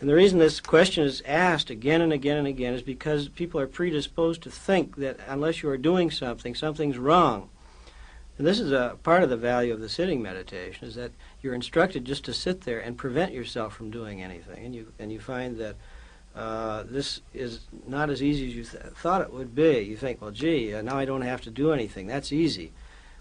And 0.00 0.08
the 0.08 0.14
reason 0.14 0.38
this 0.38 0.60
question 0.60 1.04
is 1.04 1.22
asked 1.26 1.70
again 1.70 2.02
and 2.02 2.12
again 2.12 2.36
and 2.36 2.46
again 2.46 2.74
is 2.74 2.82
because 2.82 3.28
people 3.28 3.58
are 3.60 3.66
predisposed 3.66 4.42
to 4.42 4.50
think 4.50 4.96
that 4.96 5.18
unless 5.26 5.62
you 5.62 5.70
are 5.70 5.78
doing 5.78 6.10
something, 6.10 6.54
something's 6.54 6.98
wrong. 6.98 7.48
And 8.36 8.46
this 8.46 8.60
is 8.60 8.72
a 8.72 8.98
part 9.02 9.22
of 9.22 9.30
the 9.30 9.36
value 9.38 9.72
of 9.72 9.80
the 9.80 9.88
sitting 9.88 10.20
meditation 10.20 10.86
is 10.86 10.94
that 10.96 11.12
you're 11.40 11.54
instructed 11.54 12.04
just 12.04 12.24
to 12.26 12.34
sit 12.34 12.62
there 12.62 12.80
and 12.80 12.98
prevent 12.98 13.32
yourself 13.32 13.74
from 13.74 13.90
doing 13.90 14.22
anything. 14.22 14.66
And 14.66 14.74
you 14.74 14.92
and 14.98 15.10
you 15.10 15.18
find 15.18 15.56
that 15.56 15.76
uh, 16.34 16.82
this 16.86 17.22
is 17.32 17.60
not 17.86 18.10
as 18.10 18.22
easy 18.22 18.48
as 18.48 18.54
you 18.54 18.64
th- 18.64 18.92
thought 18.96 19.22
it 19.22 19.32
would 19.32 19.54
be. 19.54 19.78
You 19.80 19.96
think, 19.96 20.20
well, 20.20 20.30
gee, 20.30 20.74
uh, 20.74 20.82
now 20.82 20.98
I 20.98 21.06
don't 21.06 21.22
have 21.22 21.40
to 21.42 21.50
do 21.50 21.72
anything. 21.72 22.06
That's 22.06 22.30
easy. 22.30 22.72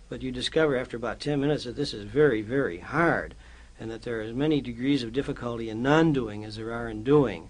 But 0.10 0.22
you 0.22 0.32
discover 0.32 0.78
after 0.78 0.98
about 0.98 1.20
10 1.20 1.40
minutes 1.40 1.64
that 1.64 1.76
this 1.76 1.94
is 1.94 2.04
very, 2.04 2.42
very 2.42 2.80
hard 2.80 3.36
and 3.80 3.90
that 3.92 4.04
there 4.04 4.20
are 4.20 4.24
as 4.24 4.34
many 4.34 4.62
degrees 4.62 5.04
of 5.04 5.14
difficulty 5.14 5.70
in 5.70 5.82
non 5.82 6.14
doing 6.14 6.46
as 6.46 6.56
there 6.56 6.72
are 6.72 6.88
in 6.90 7.04
doing. 7.04 7.50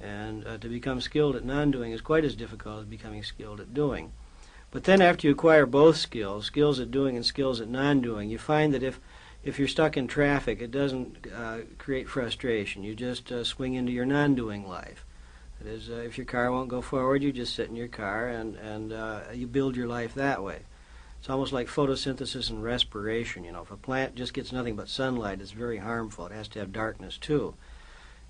And 0.00 0.46
uh, 0.46 0.58
to 0.58 0.68
become 0.68 1.00
skilled 1.00 1.36
at 1.36 1.44
non 1.44 1.70
doing 1.70 1.92
is 1.92 2.00
quite 2.00 2.24
as 2.24 2.34
difficult 2.34 2.80
as 2.80 2.86
becoming 2.86 3.22
skilled 3.22 3.60
at 3.60 3.72
doing. 3.72 4.12
But 4.70 4.84
then, 4.84 5.00
after 5.00 5.28
you 5.28 5.32
acquire 5.32 5.66
both 5.66 5.96
skills, 5.96 6.46
skills 6.46 6.80
at 6.80 6.90
doing 6.90 7.14
and 7.14 7.24
skills 7.24 7.60
at 7.60 7.68
non 7.68 8.00
doing, 8.00 8.28
you 8.28 8.38
find 8.38 8.74
that 8.74 8.82
if 8.82 9.00
if 9.44 9.58
you're 9.58 9.68
stuck 9.68 9.96
in 9.96 10.08
traffic, 10.08 10.62
it 10.62 10.70
doesn't 10.70 11.26
uh, 11.34 11.58
create 11.76 12.08
frustration. 12.08 12.82
You 12.82 12.94
just 12.94 13.30
uh, 13.30 13.44
swing 13.44 13.74
into 13.74 13.92
your 13.92 14.06
non-doing 14.06 14.66
life. 14.66 15.04
That 15.60 15.70
is, 15.70 15.90
uh, 15.90 15.96
if 15.96 16.16
your 16.16 16.24
car 16.24 16.50
won't 16.50 16.70
go 16.70 16.80
forward, 16.80 17.22
you 17.22 17.30
just 17.30 17.54
sit 17.54 17.68
in 17.68 17.76
your 17.76 17.88
car 17.88 18.28
and 18.28 18.56
and 18.56 18.92
uh, 18.92 19.20
you 19.32 19.46
build 19.46 19.76
your 19.76 19.86
life 19.86 20.14
that 20.14 20.42
way. 20.42 20.60
It's 21.24 21.30
almost 21.30 21.54
like 21.54 21.68
photosynthesis 21.68 22.50
and 22.50 22.62
respiration. 22.62 23.44
You 23.44 23.52
know, 23.52 23.62
if 23.62 23.70
a 23.70 23.78
plant 23.78 24.14
just 24.14 24.34
gets 24.34 24.52
nothing 24.52 24.76
but 24.76 24.90
sunlight, 24.90 25.40
it's 25.40 25.52
very 25.52 25.78
harmful. 25.78 26.26
It 26.26 26.32
has 26.32 26.48
to 26.48 26.58
have 26.58 26.70
darkness 26.70 27.16
too. 27.16 27.54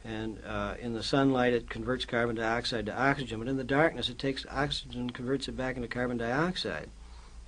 And 0.04 0.38
uh, 0.46 0.74
in 0.80 0.92
the 0.92 1.02
sunlight, 1.02 1.54
it 1.54 1.68
converts 1.68 2.04
carbon 2.04 2.36
dioxide 2.36 2.86
to 2.86 2.96
oxygen, 2.96 3.40
but 3.40 3.48
in 3.48 3.56
the 3.56 3.64
darkness, 3.64 4.08
it 4.08 4.20
takes 4.20 4.46
oxygen 4.48 5.00
and 5.00 5.12
converts 5.12 5.48
it 5.48 5.56
back 5.56 5.74
into 5.74 5.88
carbon 5.88 6.18
dioxide. 6.18 6.88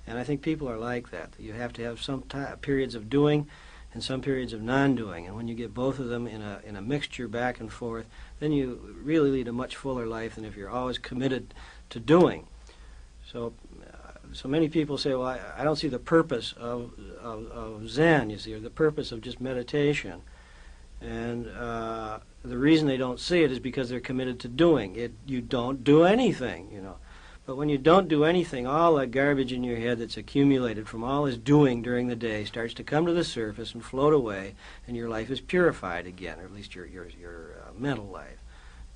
And 0.05 0.19
I 0.19 0.25
think 0.25 0.41
people 0.41 0.67
are 0.69 0.77
like 0.77 1.11
that. 1.11 1.29
You 1.39 1.53
have 1.53 1.71
to 1.73 1.83
have 1.83 2.01
some 2.01 2.23
t- 2.23 2.39
periods 2.61 2.93
of 2.93 3.09
doing 3.09 3.47
and 3.93 4.03
some 4.03 4.19
periods 4.19 4.51
of 4.51 4.61
non-doing. 4.61 5.27
And 5.27 5.35
when 5.37 5.47
you 5.47 5.55
get 5.55 5.73
both 5.73 5.97
of 5.97 6.09
them 6.09 6.27
in 6.27 6.41
a 6.41 6.59
in 6.65 6.75
a 6.75 6.81
mixture 6.81 7.29
back 7.29 7.61
and 7.61 7.71
forth, 7.71 8.07
then 8.41 8.51
you 8.51 8.97
really 9.01 9.31
lead 9.31 9.47
a 9.47 9.53
much 9.53 9.77
fuller 9.77 10.07
life 10.07 10.35
than 10.35 10.43
if 10.43 10.57
you're 10.57 10.69
always 10.69 10.97
committed 10.97 11.53
to 11.91 12.01
doing. 12.01 12.47
So, 13.31 13.53
so 14.33 14.47
many 14.47 14.69
people 14.69 14.97
say, 14.97 15.13
"Well, 15.13 15.27
I, 15.27 15.39
I 15.57 15.63
don't 15.63 15.75
see 15.75 15.87
the 15.87 15.99
purpose 15.99 16.53
of, 16.57 16.91
of, 17.21 17.47
of 17.51 17.89
Zen. 17.89 18.29
You 18.29 18.37
see, 18.37 18.53
or 18.53 18.59
the 18.59 18.69
purpose 18.69 19.11
of 19.11 19.21
just 19.21 19.39
meditation." 19.39 20.21
And 20.99 21.47
uh, 21.49 22.19
the 22.43 22.57
reason 22.57 22.87
they 22.87 22.97
don't 22.97 23.19
see 23.19 23.43
it 23.43 23.51
is 23.51 23.59
because 23.59 23.89
they're 23.89 23.99
committed 23.99 24.39
to 24.41 24.47
doing 24.47 24.95
it. 24.95 25.13
You 25.25 25.41
don't 25.41 25.83
do 25.83 26.03
anything, 26.03 26.69
you 26.71 26.81
know. 26.81 26.97
But 27.47 27.55
when 27.55 27.69
you 27.69 27.77
don't 27.77 28.09
do 28.09 28.25
anything, 28.25 28.67
all 28.67 28.95
that 28.95 29.11
garbage 29.11 29.53
in 29.53 29.63
your 29.63 29.77
head 29.77 29.99
that's 29.99 30.17
accumulated 30.17 30.85
from 30.89 31.01
all 31.01 31.23
this 31.23 31.37
doing 31.37 31.81
during 31.81 32.07
the 32.07 32.15
day 32.15 32.43
starts 32.43 32.73
to 32.73 32.83
come 32.83 33.05
to 33.05 33.13
the 33.13 33.23
surface 33.23 33.73
and 33.73 33.83
float 33.83 34.13
away, 34.13 34.55
and 34.85 34.97
your 34.97 35.07
life 35.07 35.29
is 35.29 35.39
purified 35.39 36.05
again, 36.05 36.39
or 36.41 36.43
at 36.43 36.53
least 36.53 36.75
your 36.75 36.85
your 36.85 37.07
your 37.07 37.55
uh, 37.65 37.71
mental 37.77 38.07
life, 38.07 38.39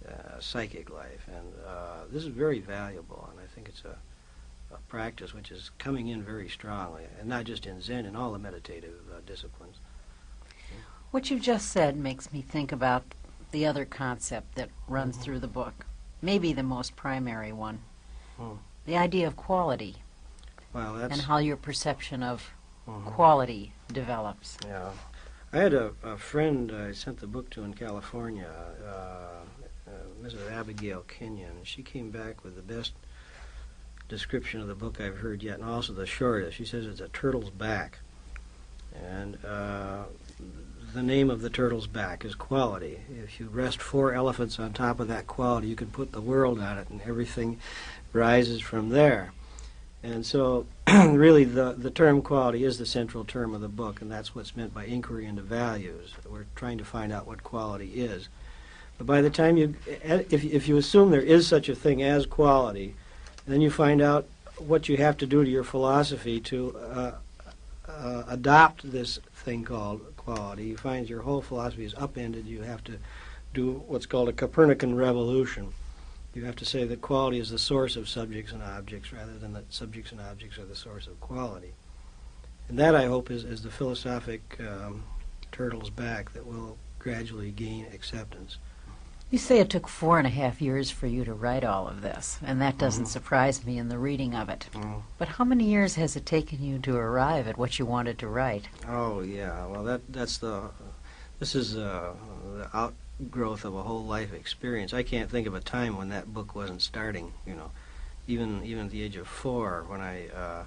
uh, 0.06 0.38
psychic 0.42 0.90
life, 0.90 1.26
and 1.28 1.54
uh, 1.66 2.04
this 2.12 2.24
is 2.24 2.28
very 2.28 2.60
valuable. 2.60 3.30
And 3.32 3.40
I 3.40 3.48
think 3.56 3.70
it's 3.70 3.84
a, 3.86 3.96
a, 3.96 4.11
practice 4.92 5.34
which 5.34 5.52
is 5.52 5.72
coming 5.78 6.10
in 6.10 6.22
very 6.22 6.50
strongly, 6.50 7.04
and 7.18 7.30
not 7.30 7.46
just 7.46 7.66
in 7.66 7.82
Zen, 7.82 8.06
in 8.06 8.14
all 8.14 8.34
the 8.34 8.38
meditative 8.38 9.00
uh, 9.10 9.22
disciplines. 9.26 9.78
What 11.12 11.32
you've 11.32 11.42
just 11.42 11.72
said 11.72 11.96
makes 11.96 12.34
me 12.34 12.42
think 12.42 12.74
about 12.74 13.04
the 13.52 13.66
other 13.66 13.86
concept 13.86 14.56
that 14.56 14.70
runs 14.90 15.16
mm-hmm. 15.16 15.24
through 15.24 15.40
the 15.40 15.48
book, 15.48 15.86
maybe 16.22 16.52
the 16.52 16.64
most 16.64 16.98
primary 16.98 17.54
one 17.54 17.80
Hmm. 18.38 18.56
The 18.86 18.98
idea 18.98 19.28
of 19.28 19.36
quality. 19.36 19.98
Well, 20.74 20.96
that's 20.96 21.14
and 21.14 21.22
how 21.22 21.38
your 21.38 21.58
perception 21.58 22.24
of 22.24 22.50
mm-hmm. 22.88 23.10
quality 23.10 23.74
develops. 23.94 24.58
Yeah. 24.66 24.90
I 25.54 25.58
had 25.58 25.74
a, 25.74 25.92
a 26.02 26.18
friend 26.18 26.72
I 26.72 26.92
sent 26.94 27.20
the 27.20 27.28
book 27.28 27.50
to 27.52 27.64
in 27.64 27.74
California, 27.74 28.50
uh, 28.84 29.90
uh, 29.90 29.92
Mrs. 30.24 30.52
Abigail 30.52 31.04
Kenyon. 31.08 31.58
She 31.64 31.84
came 31.84 32.10
back 32.10 32.44
with 32.44 32.56
the 32.56 32.62
best 32.62 32.94
description 34.12 34.60
of 34.60 34.68
the 34.68 34.76
book 34.76 35.00
I've 35.00 35.20
heard 35.20 35.42
yet, 35.42 35.60
and 35.60 35.68
also 35.68 35.94
the 35.94 36.06
shortest. 36.06 36.58
She 36.58 36.66
says 36.66 36.86
it's 36.86 37.00
a 37.00 37.08
turtle's 37.08 37.50
back. 37.50 38.00
And 38.94 39.44
uh, 39.44 40.04
the 40.94 41.02
name 41.02 41.30
of 41.30 41.42
the 41.42 41.50
turtle's 41.50 41.88
back 41.88 42.26
is 42.26 42.36
quality. 42.36 43.00
If 43.24 43.40
you 43.40 43.48
rest 43.48 43.82
four 43.82 44.14
elephants 44.14 44.60
on 44.60 44.74
top 44.74 45.00
of 45.00 45.08
that 45.08 45.28
quality, 45.28 45.68
you 45.68 45.78
can 45.78 45.88
put 45.88 46.12
the 46.12 46.20
world 46.20 46.60
on 46.60 46.78
it, 46.78 46.90
and 46.90 47.02
everything 47.04 47.60
rises 48.12 48.60
from 48.60 48.90
there. 48.90 49.32
And 50.04 50.26
so, 50.26 50.66
really, 50.88 51.46
the, 51.46 51.72
the 51.78 51.92
term 51.92 52.22
quality 52.22 52.66
is 52.66 52.78
the 52.78 52.86
central 52.86 53.24
term 53.24 53.56
of 53.56 53.62
the 53.62 53.70
book, 53.70 54.02
and 54.02 54.12
that's 54.12 54.36
what's 54.36 54.58
meant 54.58 54.74
by 54.74 54.84
inquiry 54.86 55.26
into 55.26 55.42
values. 55.42 56.14
We're 56.30 56.48
trying 56.56 56.80
to 56.80 56.86
find 56.86 57.14
out 57.14 57.28
what 57.28 57.44
quality 57.44 57.94
is. 57.94 58.28
But 58.98 59.08
by 59.08 59.22
the 59.22 59.30
time 59.30 59.56
you, 59.56 59.76
if, 59.88 60.44
if 60.44 60.68
you 60.68 60.76
assume 60.76 61.12
there 61.12 61.22
is 61.22 61.48
such 61.48 61.70
a 61.70 61.76
thing 61.76 62.04
as 62.04 62.26
quality, 62.26 62.96
then 63.48 63.62
you 63.62 63.72
find 63.72 64.02
out 64.02 64.28
what 64.58 64.88
you 64.88 64.98
have 64.98 65.18
to 65.18 65.26
do 65.26 65.44
to 65.44 65.50
your 65.50 65.64
philosophy 65.64 66.40
to 66.40 66.78
uh, 66.78 67.12
uh, 67.88 68.24
adopt 68.28 68.90
this 68.92 69.20
thing 69.34 69.64
called 69.64 70.02
quality. 70.18 70.66
You 70.66 70.78
find 70.78 71.10
your 71.10 71.22
whole 71.22 71.42
philosophy 71.42 71.86
is 71.86 71.96
upended. 71.96 72.46
You 72.46 72.62
have 72.62 72.84
to 72.86 72.98
do 73.54 73.84
what's 73.88 74.06
called 74.06 74.30
a 74.30 74.34
Copernican 74.34 74.96
revolution 74.96 75.74
You 76.34 76.46
have 76.46 76.56
to 76.58 76.66
say 76.66 76.86
that 76.86 77.02
quality 77.02 77.40
is 77.40 77.50
the 77.50 77.60
source 77.60 77.98
of 77.98 78.08
subjects 78.08 78.54
and 78.54 78.64
objects 78.64 79.12
rather 79.12 79.38
than 79.38 79.54
that 79.54 79.74
subjects 79.74 80.12
and 80.12 80.22
objects 80.22 80.58
are 80.58 80.66
the 80.66 80.76
source 80.76 81.08
of 81.08 81.20
quality. 81.20 81.74
And 82.70 82.80
that, 82.80 82.96
I 82.96 83.06
hope, 83.06 83.30
is, 83.30 83.44
is 83.44 83.64
the 83.64 83.72
philosophic 83.72 84.58
um, 84.62 85.04
turtles 85.52 85.90
back 85.90 86.32
that 86.34 86.46
will 86.46 86.78
gradually 87.00 87.52
gain 87.52 87.88
acceptance. 87.94 88.58
You 89.32 89.38
say 89.38 89.60
it 89.60 89.70
took 89.70 89.88
four 89.88 90.18
and 90.18 90.28
a 90.28 90.30
half 90.30 90.62
years 90.62 90.92
for 90.92 91.08
you 91.08 91.24
to 91.24 91.34
write 91.34 91.64
all 91.64 91.88
of 91.88 92.02
this, 92.02 92.38
and 92.44 92.62
that 92.62 92.78
doesn't 92.78 93.06
Mhm. 93.06 93.08
surprise 93.08 93.66
me 93.66 93.78
in 93.78 93.88
the 93.88 93.98
reading 93.98 94.36
of 94.36 94.50
it. 94.50 94.68
Oh. 94.76 95.04
But 95.18 95.30
how 95.30 95.46
many 95.46 95.64
years 95.70 95.96
has 95.96 96.18
it 96.18 96.26
taken 96.26 96.62
you 96.62 96.80
to 96.80 96.98
arrive 96.98 97.48
at 97.48 97.58
what 97.58 97.80
you 97.80 97.86
wanted 97.86 98.20
to 98.20 98.28
write? 98.28 98.68
Oh 98.86 99.22
yeah, 99.22 99.66
well 99.68 99.86
that 99.86 100.02
that's 100.12 100.38
the 100.38 100.72
this 101.40 101.56
is 101.56 101.78
uh, 101.78 102.14
the 102.58 102.70
outgrowth 102.76 103.64
of 103.64 103.74
a 103.74 103.84
whole 103.84 104.04
life 104.04 104.34
experience. 104.34 104.94
I 104.94 105.02
can't 105.02 105.30
think 105.32 105.48
of 105.48 105.56
a 105.56 105.62
time 105.62 105.96
when 105.96 106.10
that 106.10 106.34
book 106.34 106.54
wasn't 106.54 106.82
starting. 106.82 107.32
You 107.48 107.56
know, 107.56 107.72
even 108.28 108.62
even 108.66 108.88
at 108.88 108.92
the 108.92 109.02
age 109.02 109.16
of 109.16 109.28
four, 109.30 109.86
when 109.88 110.02
I 110.02 110.28
uh, 110.28 110.66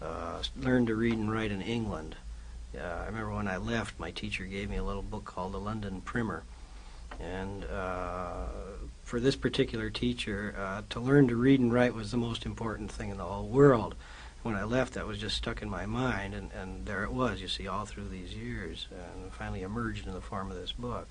uh, 0.00 0.42
learned 0.56 0.86
to 0.86 0.94
read 0.94 1.14
and 1.18 1.32
write 1.32 1.50
in 1.50 1.60
England. 1.60 2.14
Uh, 2.72 2.82
I 2.82 3.06
remember 3.06 3.34
when 3.34 3.48
I 3.48 3.56
left, 3.56 3.98
my 3.98 4.12
teacher 4.12 4.44
gave 4.44 4.70
me 4.70 4.76
a 4.76 4.84
little 4.84 5.02
book 5.02 5.24
called 5.24 5.54
the 5.54 5.58
London 5.58 6.00
Primer, 6.02 6.44
and 7.20 7.64
uh, 7.64 8.46
for 9.02 9.20
this 9.20 9.36
particular 9.36 9.90
teacher, 9.90 10.54
uh, 10.58 10.82
to 10.90 11.00
learn 11.00 11.28
to 11.28 11.36
read 11.36 11.60
and 11.60 11.72
write 11.72 11.94
was 11.94 12.10
the 12.10 12.16
most 12.16 12.46
important 12.46 12.90
thing 12.90 13.10
in 13.10 13.16
the 13.16 13.24
whole 13.24 13.48
world 13.48 13.94
when 14.42 14.54
I 14.54 14.64
left, 14.64 14.94
that 14.94 15.06
was 15.06 15.18
just 15.18 15.36
stuck 15.36 15.60
in 15.60 15.68
my 15.68 15.86
mind, 15.86 16.34
and, 16.34 16.50
and 16.52 16.86
there 16.86 17.04
it 17.04 17.12
was, 17.12 17.40
you 17.40 17.48
see, 17.48 17.68
all 17.68 17.84
through 17.84 18.08
these 18.08 18.34
years, 18.34 18.88
and 18.90 19.32
finally 19.32 19.62
emerged 19.62 20.06
in 20.06 20.14
the 20.14 20.20
form 20.20 20.50
of 20.50 20.56
this 20.56 20.72
book. 20.72 21.08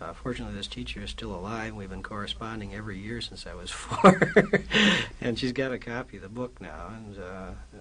Uh, 0.00 0.12
fortunately, 0.12 0.54
this 0.54 0.68
teacher 0.68 1.00
is 1.00 1.10
still 1.10 1.34
alive. 1.34 1.74
We've 1.74 1.90
been 1.90 2.02
corresponding 2.02 2.74
every 2.74 2.98
year 2.98 3.20
since 3.20 3.46
I 3.46 3.54
was 3.54 3.70
four, 3.72 4.20
and 5.20 5.38
she's 5.38 5.52
got 5.52 5.72
a 5.72 5.78
copy 5.78 6.18
of 6.18 6.22
the 6.22 6.28
book 6.28 6.60
now. 6.60 6.92
And 6.94 7.18
uh, 7.18 7.22
uh, 7.22 7.80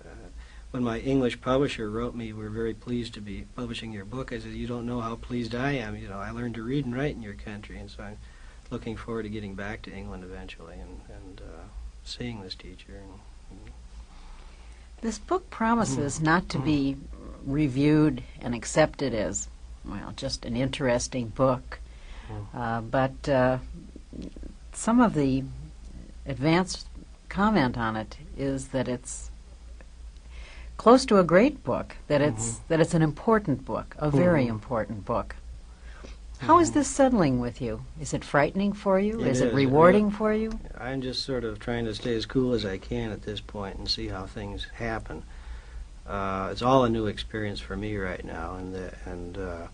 when 0.75 0.83
my 0.83 0.99
English 0.99 1.39
publisher 1.39 1.89
wrote 1.89 2.15
me, 2.15 2.33
"We're 2.33 2.49
very 2.49 2.73
pleased 2.73 3.13
to 3.13 3.21
be 3.21 3.45
publishing 3.55 3.93
your 3.93 4.03
book," 4.03 4.33
I 4.33 4.39
said, 4.39 4.51
"You 4.51 4.67
don't 4.67 4.85
know 4.85 4.99
how 4.99 5.15
pleased 5.15 5.55
I 5.55 5.71
am. 5.71 5.95
You 5.95 6.09
know, 6.09 6.19
I 6.19 6.31
learned 6.31 6.55
to 6.55 6.63
read 6.63 6.83
and 6.83 6.93
write 6.93 7.15
in 7.15 7.21
your 7.21 7.33
country, 7.33 7.79
and 7.79 7.89
so 7.89 8.03
I'm 8.03 8.17
looking 8.69 8.97
forward 8.97 9.23
to 9.23 9.29
getting 9.29 9.55
back 9.55 9.83
to 9.83 9.95
England 9.95 10.25
eventually 10.25 10.75
and 10.75 10.99
and 11.07 11.39
uh, 11.39 11.63
seeing 12.03 12.41
this 12.41 12.55
teacher." 12.55 12.91
And, 12.91 13.21
This 14.99 15.17
book 15.17 15.49
promises 15.49 16.19
not 16.19 16.49
to 16.49 16.59
be 16.59 16.97
reviewed 17.45 18.23
and 18.41 18.53
accepted 18.53 19.13
as, 19.13 19.47
well, 19.85 20.11
just 20.17 20.45
an 20.45 20.57
interesting 20.57 21.29
book. 21.29 21.79
Uh, 22.53 22.81
but 22.81 23.29
uh, 23.29 23.59
some 24.73 24.99
of 24.99 25.13
the 25.13 25.43
advanced 26.25 26.87
comment 27.29 27.77
on 27.77 27.95
it 27.95 28.17
is 28.35 28.69
that 28.69 28.87
it's 28.87 29.29
close 30.77 31.05
to 31.05 31.19
a 31.19 31.23
great 31.23 31.63
book, 31.63 31.95
that 32.07 32.21
it's 32.21 32.59
that 32.67 32.79
it's 32.79 32.93
an 32.93 33.01
important 33.01 33.65
book, 33.65 33.95
a 33.99 34.09
very 34.09 34.45
Mhm. 34.45 34.49
important 34.49 35.05
book. 35.05 35.35
How 36.39 36.59
is 36.59 36.71
Mhm. 36.71 36.73
this 36.73 36.87
settling 36.87 37.39
with 37.39 37.61
you? 37.61 37.81
Is 37.99 38.13
it 38.13 38.23
frightening 38.23 38.73
for 38.73 38.99
you? 38.99 39.21
It 39.21 39.27
is 39.27 39.41
it 39.41 39.49
is. 39.49 39.55
rewarding 39.55 40.11
for 40.11 40.33
you? 40.33 40.59
I'm 40.79 41.01
just 41.01 41.23
sort 41.23 41.43
of 41.43 41.59
trying 41.59 41.85
to 41.85 41.95
stay 41.95 42.15
as 42.15 42.25
cool 42.25 42.53
as 42.53 42.65
I 42.65 42.77
can 42.77 43.11
at 43.11 43.23
this 43.23 43.39
point 43.39 43.77
and 43.77 43.89
see 43.89 44.09
how 44.09 44.25
things 44.25 44.67
happen. 44.75 45.23
Uh, 46.05 46.49
it's 46.51 46.61
all 46.61 46.83
a 46.83 46.89
new 46.89 47.07
experience 47.07 47.59
for 47.59 47.75
me 47.75 47.97
right 47.97 48.23
now, 48.23 48.55
and 48.55 48.75
the, 48.75 48.93
and 49.05 49.37
uh, 49.37 49.67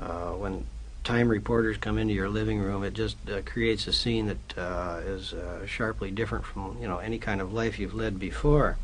uh, 0.00 0.32
when 0.32 0.66
time 1.04 1.28
reporters 1.28 1.78
come 1.78 1.96
into 1.96 2.12
your 2.12 2.28
living 2.28 2.58
room, 2.58 2.82
it 2.84 2.92
just 2.92 3.16
uh, 3.30 3.40
creates 3.46 3.86
a 3.86 3.92
scene 3.92 4.26
that 4.26 4.58
uh, 4.58 5.00
is 5.06 5.32
uh, 5.32 5.64
sharply 5.64 6.10
different 6.10 6.44
from 6.44 6.76
you 6.82 6.88
know 6.88 6.98
any 6.98 7.18
kind 7.18 7.40
of 7.40 7.52
life 7.52 7.78
you've 7.78 7.94
led 7.94 8.18
before. 8.18 8.76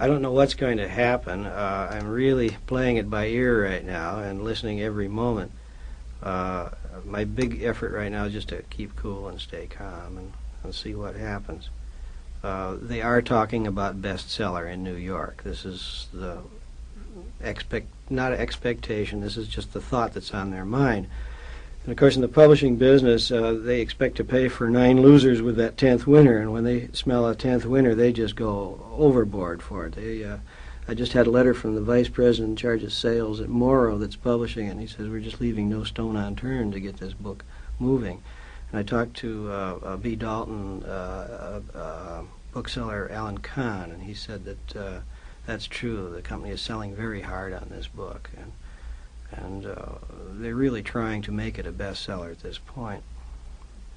I 0.00 0.06
don't 0.06 0.22
know 0.22 0.32
what's 0.32 0.54
going 0.54 0.76
to 0.76 0.88
happen. 0.88 1.44
Uh, 1.44 1.90
I'm 1.92 2.08
really 2.08 2.56
playing 2.66 2.98
it 2.98 3.10
by 3.10 3.26
ear 3.26 3.64
right 3.64 3.84
now 3.84 4.20
and 4.20 4.44
listening 4.44 4.80
every 4.80 5.08
moment. 5.08 5.50
Uh, 6.22 6.70
my 7.04 7.24
big 7.24 7.62
effort 7.62 7.92
right 7.92 8.10
now 8.10 8.24
is 8.24 8.32
just 8.32 8.48
to 8.48 8.62
keep 8.70 8.94
cool 8.94 9.28
and 9.28 9.40
stay 9.40 9.66
calm 9.66 10.18
and, 10.18 10.32
and 10.62 10.74
see 10.74 10.94
what 10.94 11.16
happens. 11.16 11.68
Uh, 12.42 12.76
they 12.80 13.02
are 13.02 13.20
talking 13.20 13.66
about 13.66 14.00
bestseller 14.00 14.72
in 14.72 14.84
New 14.84 14.94
York. 14.94 15.42
This 15.42 15.64
is 15.64 16.06
the 16.12 16.38
expect 17.40 17.88
not 18.08 18.32
expectation. 18.32 19.20
This 19.20 19.36
is 19.36 19.48
just 19.48 19.72
the 19.72 19.80
thought 19.80 20.14
that's 20.14 20.32
on 20.32 20.50
their 20.50 20.64
mind. 20.64 21.08
And 21.84 21.92
of 21.92 21.96
course, 21.96 22.16
in 22.16 22.22
the 22.22 22.28
publishing 22.28 22.76
business, 22.76 23.30
uh, 23.30 23.58
they 23.58 23.80
expect 23.80 24.16
to 24.16 24.24
pay 24.24 24.48
for 24.48 24.68
nine 24.68 25.00
losers 25.00 25.40
with 25.40 25.56
that 25.56 25.78
tenth 25.78 26.06
winner, 26.06 26.38
and 26.38 26.52
when 26.52 26.64
they 26.64 26.88
smell 26.92 27.26
a 27.26 27.34
tenth 27.34 27.64
winner, 27.64 27.94
they 27.94 28.12
just 28.12 28.36
go 28.36 28.86
overboard 28.92 29.62
for 29.62 29.86
it. 29.86 29.94
They, 29.94 30.22
uh, 30.24 30.38
I 30.86 30.94
just 30.94 31.12
had 31.12 31.26
a 31.26 31.30
letter 31.30 31.54
from 31.54 31.74
the 31.74 31.80
vice 31.80 32.08
president 32.08 32.50
in 32.50 32.56
charge 32.56 32.82
of 32.82 32.92
sales 32.92 33.40
at 33.40 33.48
Morrow 33.48 33.98
that's 33.98 34.16
publishing 34.16 34.66
it, 34.66 34.70
and 34.70 34.80
he 34.80 34.86
says 34.86 35.08
we're 35.08 35.20
just 35.20 35.40
leaving 35.40 35.68
no 35.68 35.84
stone 35.84 36.16
unturned 36.16 36.72
to 36.72 36.80
get 36.80 36.98
this 36.98 37.14
book 37.14 37.44
moving. 37.78 38.22
And 38.70 38.80
I 38.80 38.82
talked 38.82 39.16
to 39.18 39.50
uh, 39.50 39.78
uh, 39.82 39.96
B. 39.96 40.14
Dalton 40.14 40.82
uh, 40.84 41.60
uh, 41.74 42.22
bookseller 42.52 43.10
Alan 43.10 43.38
Kahn, 43.38 43.90
and 43.90 44.02
he 44.02 44.14
said 44.14 44.44
that 44.44 45.02
that's 45.46 45.66
true. 45.66 46.10
The 46.14 46.22
company 46.22 46.52
is 46.52 46.60
selling 46.60 46.94
very 46.94 47.22
hard 47.22 47.54
on 47.54 47.68
this 47.70 47.86
book, 47.86 48.28
and 48.36 48.52
and 49.32 49.66
uh, 49.66 49.92
they're 50.32 50.54
really 50.54 50.82
trying 50.82 51.22
to 51.22 51.32
make 51.32 51.58
it 51.58 51.66
a 51.66 51.72
bestseller 51.72 52.30
at 52.30 52.40
this 52.40 52.58
point. 52.58 53.02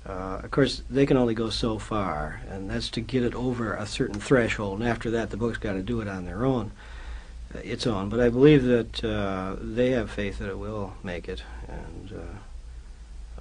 Uh, 0.06 0.42
of 0.44 0.50
course, 0.50 0.82
they 0.90 1.06
can 1.06 1.16
only 1.16 1.36
go 1.36 1.50
so 1.50 1.78
far, 1.78 2.42
and 2.50 2.70
that's 2.70 2.90
to 2.90 3.02
get 3.02 3.24
it 3.24 3.36
over 3.36 3.74
a 3.74 3.86
certain 3.86 4.20
threshold. 4.20 4.80
And 4.80 4.90
after 4.90 5.12
that, 5.12 5.30
the 5.30 5.38
book's 5.38 5.60
got 5.60 5.74
to 5.74 5.84
do 5.84 6.02
it 6.02 6.08
on 6.08 6.26
their 6.26 6.44
own, 6.44 6.72
uh, 7.54 7.60
its 7.60 7.86
own. 7.86 8.10
But 8.10 8.20
I 8.20 8.30
believe 8.30 8.64
that 8.64 9.04
uh, 9.04 9.56
they 9.62 9.92
have 9.92 10.10
faith 10.10 10.40
that 10.40 10.50
it 10.50 10.58
will 10.58 10.94
make 11.04 11.28
it, 11.28 11.44
and. 11.68 12.14
Uh, 12.14 12.38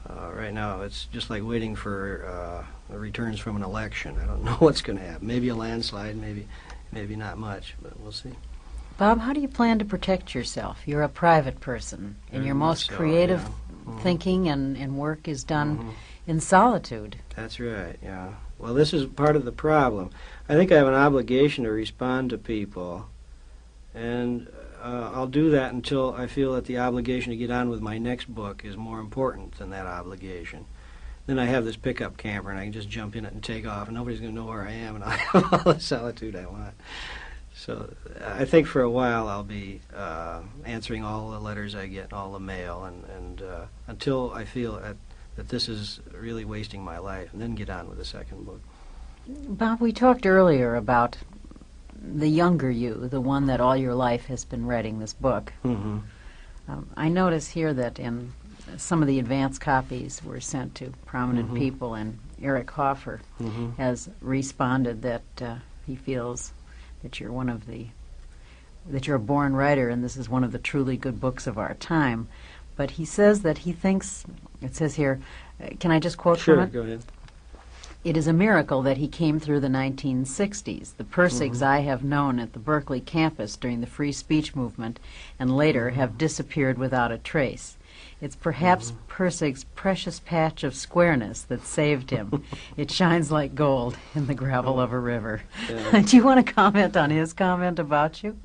uh, 0.08 0.30
right 0.32 0.52
now, 0.52 0.80
it's 0.80 1.04
just 1.12 1.30
like 1.30 1.44
waiting 1.44 1.76
for 1.76 2.64
the 2.88 2.98
returns 2.98 3.38
from 3.38 3.54
an 3.54 3.62
election. 3.62 4.16
I 4.20 4.26
don't 4.26 4.42
know 4.44 4.54
what's 4.54 4.80
going 4.80 4.98
to 4.98 5.04
happen. 5.04 5.26
Maybe 5.26 5.48
a 5.50 5.54
landslide, 5.54 6.16
maybe, 6.16 6.48
maybe 6.90 7.14
not 7.14 7.38
much, 7.38 7.74
but 7.80 8.00
we'll 8.00 8.10
see. 8.10 8.32
Bob, 9.00 9.20
how 9.20 9.32
do 9.32 9.40
you 9.40 9.48
plan 9.48 9.78
to 9.78 9.84
protect 9.86 10.34
yourself? 10.34 10.82
You're 10.84 11.00
a 11.00 11.08
private 11.08 11.58
person, 11.58 12.16
and 12.30 12.40
Very 12.40 12.44
your 12.48 12.54
most 12.54 12.88
so, 12.88 12.96
creative 12.96 13.40
yeah. 13.40 13.94
Mhm. 13.94 14.02
thinking 14.02 14.48
and, 14.50 14.76
and 14.76 14.98
work 14.98 15.26
is 15.26 15.42
done 15.42 15.78
Mhm. 15.78 15.92
in 16.26 16.38
solitude. 16.40 17.16
That's 17.34 17.58
right. 17.58 17.98
Yeah. 18.02 18.34
Well, 18.58 18.74
this 18.74 18.92
is 18.92 19.06
part 19.06 19.36
of 19.36 19.46
the 19.46 19.52
problem. 19.52 20.10
I 20.50 20.54
think 20.54 20.70
I 20.70 20.76
have 20.76 20.86
an 20.86 20.92
obligation 20.92 21.64
to 21.64 21.70
respond 21.70 22.28
to 22.28 22.36
people, 22.36 23.06
and 23.94 24.48
uh, 24.82 25.12
I'll 25.14 25.26
do 25.26 25.48
that 25.50 25.72
until 25.72 26.12
I 26.12 26.26
feel 26.26 26.52
that 26.52 26.66
the 26.66 26.76
obligation 26.76 27.30
to 27.30 27.38
get 27.38 27.50
on 27.50 27.70
with 27.70 27.80
my 27.80 27.96
next 27.96 28.26
book 28.26 28.66
is 28.66 28.76
more 28.76 29.00
important 29.00 29.56
than 29.56 29.70
that 29.70 29.86
obligation. 29.86 30.66
Then 31.26 31.38
I 31.38 31.46
have 31.46 31.64
this 31.64 31.76
pickup 31.76 32.18
camper, 32.18 32.50
and 32.50 32.58
I 32.60 32.64
can 32.64 32.72
just 32.74 32.90
jump 32.90 33.16
in 33.16 33.24
it 33.24 33.32
and 33.32 33.42
take 33.42 33.66
off, 33.66 33.88
and 33.88 33.96
nobody's 33.96 34.20
going 34.20 34.34
to 34.34 34.38
know 34.38 34.48
where 34.48 34.68
I 34.68 34.72
am, 34.72 34.96
and 34.96 35.04
I 35.06 35.16
have 35.16 35.54
all 35.66 35.72
the 35.72 35.80
solitude 35.80 36.36
I 36.36 36.44
want. 36.44 36.74
So 37.54 37.92
I 38.24 38.44
think 38.44 38.66
for 38.66 38.80
a 38.82 38.90
while 38.90 39.28
I'll 39.28 39.42
be 39.44 39.80
uh, 39.94 40.40
answering 40.64 41.04
all 41.04 41.30
the 41.30 41.38
letters 41.40 41.74
I 41.74 41.86
get, 41.86 42.12
all 42.12 42.32
the 42.32 42.40
mail, 42.40 42.84
and, 42.84 43.04
and 43.16 43.42
uh, 43.42 43.64
until 43.86 44.32
I 44.32 44.44
feel 44.44 44.76
at, 44.76 44.96
that 45.36 45.48
this 45.48 45.68
is 45.68 46.00
really 46.12 46.44
wasting 46.44 46.82
my 46.82 46.98
life, 46.98 47.32
and 47.32 47.40
then 47.42 47.54
get 47.54 47.68
on 47.68 47.88
with 47.88 47.98
the 47.98 48.04
second 48.04 48.46
book. 48.46 48.60
Bob, 49.28 49.80
we 49.80 49.92
talked 49.92 50.26
earlier 50.26 50.74
about 50.74 51.16
the 52.02 52.28
younger 52.28 52.70
you, 52.70 53.08
the 53.08 53.20
one 53.20 53.46
that 53.46 53.60
all 53.60 53.76
your 53.76 53.94
life 53.94 54.26
has 54.26 54.44
been 54.44 54.64
writing 54.64 54.98
this 54.98 55.12
book. 55.12 55.52
Mm-hmm. 55.64 55.98
Um, 56.68 56.88
I 56.96 57.08
notice 57.08 57.48
here 57.48 57.74
that 57.74 57.98
in 57.98 58.32
some 58.78 59.02
of 59.02 59.08
the 59.08 59.18
advance 59.18 59.58
copies 59.58 60.22
were 60.24 60.40
sent 60.40 60.76
to 60.76 60.92
prominent 61.04 61.50
Mhm. 61.50 61.58
people, 61.58 61.94
and 61.94 62.18
Eric 62.40 62.70
Hoffer 62.70 63.20
Mm-hmm. 63.40 63.72
has 63.72 64.08
responded 64.22 65.02
that 65.02 65.22
uh, 65.42 65.56
he 65.86 65.96
feels 65.96 66.52
that 67.02 67.20
you're 67.20 67.32
one 67.32 67.48
of 67.48 67.66
the 67.66 67.86
that 68.88 69.06
you're 69.06 69.16
a 69.16 69.20
born 69.20 69.54
writer, 69.54 69.88
and 69.90 70.02
this 70.02 70.16
is 70.16 70.28
one 70.28 70.42
of 70.42 70.52
the 70.52 70.58
truly 70.58 70.96
good 70.96 71.20
books 71.20 71.46
of 71.46 71.58
our 71.58 71.74
time. 71.74 72.28
But 72.76 72.92
he 72.92 73.04
says 73.04 73.42
that 73.42 73.58
he 73.58 73.72
thinks 73.72 74.24
it 74.62 74.74
says 74.74 74.94
here. 74.94 75.20
uh, 75.62 75.68
Can 75.78 75.90
I 75.90 75.98
just 76.00 76.16
quote 76.16 76.38
Sure, 76.38 76.56
from 76.56 76.64
it? 76.64 76.72
go 76.72 76.80
ahead. 76.80 77.02
It 78.02 78.16
is 78.16 78.26
a 78.26 78.32
miracle 78.32 78.80
that 78.82 78.96
he 78.96 79.06
came 79.08 79.38
through 79.38 79.60
the 79.60 79.68
1960s. 79.68 80.92
The 80.96 81.04
Pirsigs 81.04 81.58
Mhm. 81.58 81.62
I 81.66 81.80
have 81.80 82.02
known 82.02 82.40
at 82.40 82.54
the 82.54 82.58
Berkeley 82.58 83.00
campus 83.00 83.56
during 83.56 83.82
the 83.82 83.86
free 83.86 84.12
speech 84.12 84.56
movement 84.56 84.98
and 85.38 85.54
later 85.54 85.90
have 85.90 86.16
disappeared 86.16 86.78
without 86.78 87.12
a 87.12 87.18
trace. 87.18 87.76
It's 88.20 88.36
perhaps 88.36 88.92
Pirsig's 89.08 89.64
precious 89.74 90.20
patch 90.20 90.62
of 90.62 90.74
squareness 90.74 91.42
that 91.42 91.66
saved 91.66 92.10
him. 92.10 92.44
it 92.76 92.90
shines 92.90 93.32
like 93.32 93.54
gold 93.54 93.96
in 94.14 94.26
the 94.26 94.34
gravel 94.34 94.78
of 94.78 94.92
a 94.92 94.98
river. 94.98 95.42
Yeah. 95.68 96.00
Do 96.06 96.16
you 96.16 96.24
want 96.24 96.46
to 96.46 96.52
comment 96.52 96.96
on 96.96 97.10
his 97.10 97.32
comment 97.32 97.78
about 97.78 98.22
you? 98.22 98.38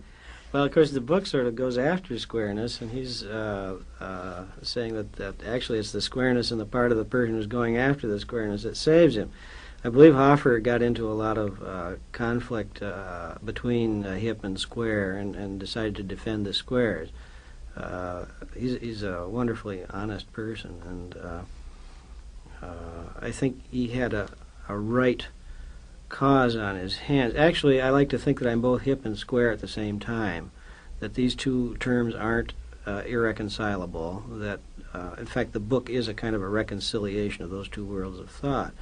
Well, 0.53 0.63
of 0.63 0.71
course, 0.71 0.91
the 0.91 1.01
book 1.01 1.27
sort 1.27 1.47
of 1.47 1.55
goes 1.55 1.77
after 1.77 2.17
squareness, 2.17 2.79
and 2.79 2.91
he's 2.91 3.23
uh, 3.23 3.75
uh, 3.99 4.45
saying 4.61 4.93
that, 4.93 5.13
that 5.13 5.35
actually 5.45 5.79
it's 5.79 5.91
the 5.91 5.99
squareness 5.99 6.49
in 6.49 6.57
the 6.57 6.65
part 6.65 6.93
of 6.93 6.97
the 6.97 7.03
person 7.03 7.35
who's 7.35 7.45
going 7.45 7.75
after 7.75 8.07
the 8.07 8.21
squareness 8.21 8.63
that 8.63 8.77
saves 8.77 9.17
him. 9.17 9.31
I 9.83 9.89
believe 9.89 10.15
Hoffer 10.15 10.59
got 10.59 10.81
into 10.81 11.11
a 11.11 11.13
lot 11.13 11.37
of 11.37 11.61
uh, 11.61 11.95
conflict 12.13 12.81
uh, 12.81 13.35
between 13.43 14.05
uh, 14.05 14.15
hip 14.15 14.45
and 14.45 14.57
square 14.57 15.17
and, 15.17 15.35
and 15.35 15.59
decided 15.59 15.97
to 15.97 16.03
defend 16.03 16.45
the 16.45 16.53
squares. 16.53 17.09
Uh, 17.75 18.25
he's, 18.57 18.79
he's 18.79 19.03
a 19.03 19.27
wonderfully 19.27 19.83
honest 19.89 20.31
person, 20.31 20.81
and 20.85 21.17
uh, 21.17 21.41
uh, 22.65 23.09
I 23.19 23.31
think 23.31 23.61
he 23.69 23.89
had 23.89 24.13
a, 24.13 24.29
a 24.69 24.77
right 24.77 25.27
cause 26.09 26.55
on 26.55 26.77
his 26.77 26.97
hands. 26.97 27.35
Actually, 27.35 27.81
I 27.81 27.89
like 27.89 28.09
to 28.09 28.17
think 28.17 28.39
that 28.39 28.49
I'm 28.49 28.61
both 28.61 28.83
hip 28.83 29.05
and 29.05 29.17
square 29.17 29.51
at 29.51 29.59
the 29.59 29.67
same 29.67 29.99
time, 29.99 30.51
that 30.99 31.15
these 31.15 31.35
two 31.35 31.75
terms 31.77 32.15
aren't 32.15 32.53
uh, 32.85 33.01
irreconcilable, 33.05 34.23
that 34.29 34.59
uh, 34.93 35.15
in 35.17 35.25
fact 35.25 35.51
the 35.51 35.59
book 35.59 35.89
is 35.89 36.07
a 36.07 36.13
kind 36.13 36.35
of 36.35 36.41
a 36.41 36.47
reconciliation 36.47 37.43
of 37.43 37.49
those 37.49 37.67
two 37.67 37.85
worlds 37.85 38.19
of 38.19 38.29
thought. 38.29 38.73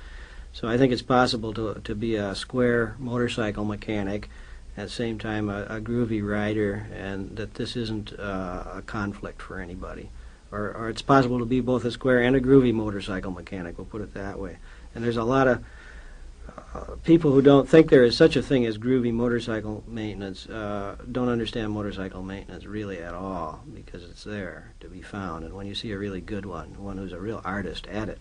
So 0.51 0.67
I 0.67 0.77
think 0.77 0.93
it's 0.93 1.01
possible 1.01 1.53
to, 1.53 1.81
to 1.83 1.95
be 1.95 2.15
a 2.15 2.35
square 2.35 2.95
motorcycle 2.99 3.65
mechanic 3.65 4.29
at 4.75 4.85
the 4.85 4.91
same 4.93 5.19
time 5.19 5.49
a, 5.49 5.63
a 5.63 5.81
groovy 5.81 6.27
rider, 6.27 6.87
and 6.93 7.35
that 7.37 7.55
this 7.55 7.75
isn't 7.75 8.17
uh, 8.19 8.63
a 8.75 8.81
conflict 8.85 9.41
for 9.41 9.59
anybody. 9.59 10.09
Or, 10.51 10.71
or 10.75 10.89
it's 10.89 11.01
possible 11.01 11.39
to 11.39 11.45
be 11.45 11.61
both 11.61 11.83
a 11.83 11.91
square 11.91 12.21
and 12.21 12.35
a 12.35 12.41
groovy 12.41 12.73
motorcycle 12.73 13.31
mechanic, 13.31 13.77
we'll 13.77 13.85
put 13.85 14.01
it 14.01 14.13
that 14.13 14.39
way. 14.39 14.57
And 14.93 15.03
there's 15.03 15.17
a 15.17 15.23
lot 15.23 15.47
of 15.47 15.63
uh, 16.75 16.95
people 17.03 17.31
who 17.31 17.41
don't 17.41 17.67
think 17.67 17.89
there 17.89 18.03
is 18.03 18.15
such 18.15 18.35
a 18.35 18.41
thing 18.41 18.65
as 18.65 18.77
groovy 18.77 19.13
motorcycle 19.13 19.83
maintenance 19.87 20.47
uh, 20.47 20.95
don't 21.11 21.29
understand 21.29 21.71
motorcycle 21.71 22.21
maintenance 22.21 22.65
really 22.65 22.99
at 22.99 23.13
all 23.13 23.63
because 23.73 24.03
it's 24.03 24.23
there 24.23 24.73
to 24.79 24.87
be 24.87 25.01
found. 25.01 25.45
And 25.45 25.53
when 25.53 25.67
you 25.67 25.75
see 25.75 25.91
a 25.91 25.97
really 25.97 26.21
good 26.21 26.45
one, 26.45 26.81
one 26.81 26.97
who's 26.97 27.13
a 27.13 27.19
real 27.19 27.41
artist 27.43 27.87
at 27.87 28.09
it, 28.09 28.19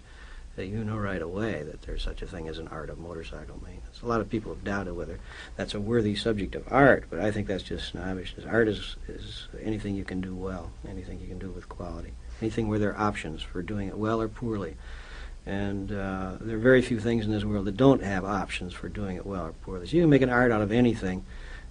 that 0.57 0.67
you 0.67 0.85
know 0.85 0.97
right 0.97 1.23
away 1.23 1.63
that 1.63 1.83
there's 1.83 2.03
such 2.03 2.21
a 2.21 2.27
thing 2.27 2.49
as 2.49 2.59
an 2.59 2.69
art 2.69 2.91
of 2.91 2.99
motorcycle 2.99 3.59
maintenance. 3.65 4.03
A 4.03 4.07
lot 4.07 4.21
of 4.21 4.29
people 4.29 4.53
have 4.53 4.65
doubted 4.65 4.95
whether 4.95 5.19
that's 5.57 5.75
a 5.75 5.81
worthy 5.81 6.15
subject 6.15 6.55
of 6.55 6.71
art, 6.71 7.05
but 7.09 7.21
I 7.21 7.31
think 7.31 7.47
that's 7.47 7.63
just 7.63 7.89
snobbishness. 7.89 8.45
Art 8.47 8.69
is, 8.69 8.97
is 9.09 9.49
anything 9.63 9.95
you 9.95 10.05
can 10.05 10.21
do 10.21 10.35
well, 10.35 10.71
anything 10.87 11.21
you 11.21 11.27
can 11.27 11.39
do 11.39 11.51
with 11.51 11.69
quality, 11.69 12.13
anything 12.41 12.69
where 12.69 12.79
there 12.79 12.95
are 12.95 13.09
options 13.09 13.43
for 13.43 13.63
doing 13.63 13.89
it 13.89 13.97
well 13.97 14.21
or 14.21 14.29
poorly. 14.29 14.77
And 15.45 15.91
uh, 15.91 16.35
there 16.41 16.57
are 16.57 16.61
very 16.61 16.83
few 16.83 17.01
things 17.01 17.25
in 17.25 17.33
this 17.33 17.45
world 17.45 17.65
that 17.65 17.77
don't 17.77 18.03
have 18.03 18.25
options 18.25 18.73
for 18.75 18.89
doing 18.89 19.17
it 19.17 19.27
well 19.27 19.47
or 19.47 19.53
poorly. 19.53 19.87
So 19.87 19.97
you 19.97 20.03
can 20.03 20.11
make 20.11 20.23
an 20.23 20.31
art 20.31 20.53
out 20.53 20.63
of 20.63 20.71
anything. 20.71 21.25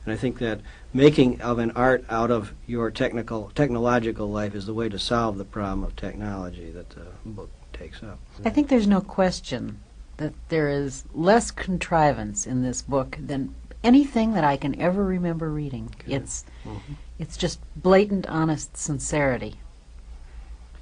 And 0.03 0.13
I 0.13 0.17
think 0.17 0.39
that 0.39 0.59
making 0.93 1.41
of 1.41 1.59
an 1.59 1.71
art 1.71 2.03
out 2.09 2.31
of 2.31 2.53
your 2.65 2.89
technical, 2.89 3.51
technological 3.53 4.29
life 4.29 4.55
is 4.55 4.65
the 4.65 4.73
way 4.73 4.89
to 4.89 4.97
solve 4.97 5.37
the 5.37 5.45
problem 5.45 5.83
of 5.83 5.95
technology 5.95 6.71
that 6.71 6.89
the 6.89 7.05
book 7.23 7.51
takes 7.81 8.03
up. 8.03 8.19
I 8.45 8.49
think 8.49 8.69
there's 8.69 8.87
no 8.87 9.01
question 9.01 9.79
that 10.17 10.33
there 10.49 10.69
is 10.69 11.03
less 11.13 11.51
contrivance 11.51 12.45
in 12.45 12.61
this 12.61 12.81
book 12.81 13.17
than 13.19 13.55
anything 13.83 14.33
that 14.33 14.43
I 14.43 14.57
can 14.57 14.79
ever 14.79 15.03
remember 15.03 15.49
reading. 15.49 15.89
Okay. 16.01 16.13
It's 16.13 16.45
Mhm. 16.65 16.79
it's 17.17 17.37
just 17.37 17.59
blatant, 17.75 18.25
honest 18.27 18.77
sincerity. 18.77 19.55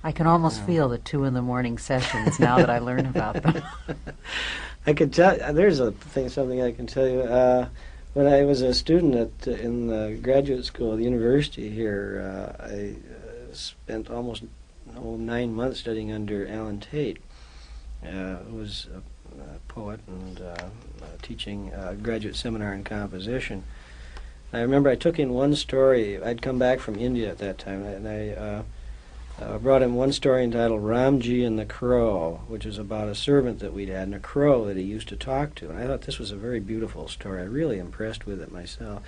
I 0.04 0.12
can 0.14 0.26
almost 0.28 0.60
Yeah. 0.60 0.66
feel 0.68 0.90
the 0.90 0.98
two 0.98 1.26
in 1.26 1.34
the 1.34 1.42
morning 1.42 1.78
sessions 1.78 2.40
now 2.40 2.58
that 2.58 2.70
I 2.70 2.80
learn 2.80 3.06
about 3.06 3.42
them. 3.44 3.62
I 4.88 4.94
could 4.94 5.12
tell. 5.14 5.38
There's 5.54 5.80
a 5.80 5.92
thing, 5.92 6.30
something 6.30 6.62
I 6.62 6.72
can 6.72 6.88
tell 6.88 7.08
you. 7.08 7.22
Uh, 7.22 7.68
when 8.14 8.26
I 8.28 8.44
was 8.44 8.62
a 8.62 8.74
student 8.74 9.16
at 9.16 9.48
in 9.48 9.88
the 9.88 10.18
graduate 10.22 10.66
school, 10.66 10.94
of 10.94 10.98
the 10.98 11.04
university 11.04 11.70
here, 11.70 12.56
uh, 12.60 12.64
I 12.64 12.96
uh, 12.96 13.54
spent 13.54 14.10
almost 14.10 14.44
nine 15.04 15.54
months 15.54 15.80
studying 15.80 16.12
under 16.12 16.48
Allen 16.48 16.80
Tate, 16.80 17.18
uh, 18.04 18.38
who 18.38 18.58
was 18.58 18.88
a, 18.94 19.42
a 19.42 19.60
poet 19.68 20.00
and 20.08 20.42
uh, 20.42 20.44
uh, 20.44 21.06
teaching 21.22 21.72
a 21.74 21.96
graduate 21.96 22.36
seminar 22.36 22.74
in 22.74 22.84
composition. 22.84 23.64
I 24.52 24.62
remember 24.62 24.90
I 24.90 24.96
took 24.96 25.20
in 25.20 25.34
one 25.34 25.56
story. 25.56 26.22
I'd 26.22 26.42
come 26.42 26.58
back 26.58 26.80
from 26.80 26.98
India 26.98 27.30
at 27.30 27.38
that 27.40 27.58
time, 27.58 27.84
and 27.84 28.08
I. 28.08 28.30
Uh, 28.30 28.64
uh, 29.42 29.58
brought 29.58 29.82
in 29.82 29.96
one 29.96 30.12
story 30.12 30.44
entitled 30.44 30.82
Ramji 30.82 31.46
and 31.46 31.58
the 31.58 31.66
Crow, 31.66 32.42
which 32.48 32.66
is 32.66 32.78
about 32.78 33.08
a 33.08 33.16
servant 33.16 33.60
that 33.60 33.74
we'd 33.74 33.90
had 33.90 34.04
and 34.04 34.16
a 34.16 34.20
crow 34.20 34.66
that 34.66 34.76
he 34.76 34.84
used 34.84 35.08
to 35.10 35.16
talk 35.16 35.56
to. 35.56 35.70
And 35.70 35.80
I 35.80 35.88
thought 35.88 36.02
this 36.02 36.20
was 36.20 36.32
a 36.32 36.36
very 36.36 36.60
beautiful 36.60 37.08
story. 37.08 37.42
I 37.42 37.46
really 37.46 37.80
impressed 37.80 38.26
with 38.26 38.42
it 38.42 38.52
myself. 38.52 39.02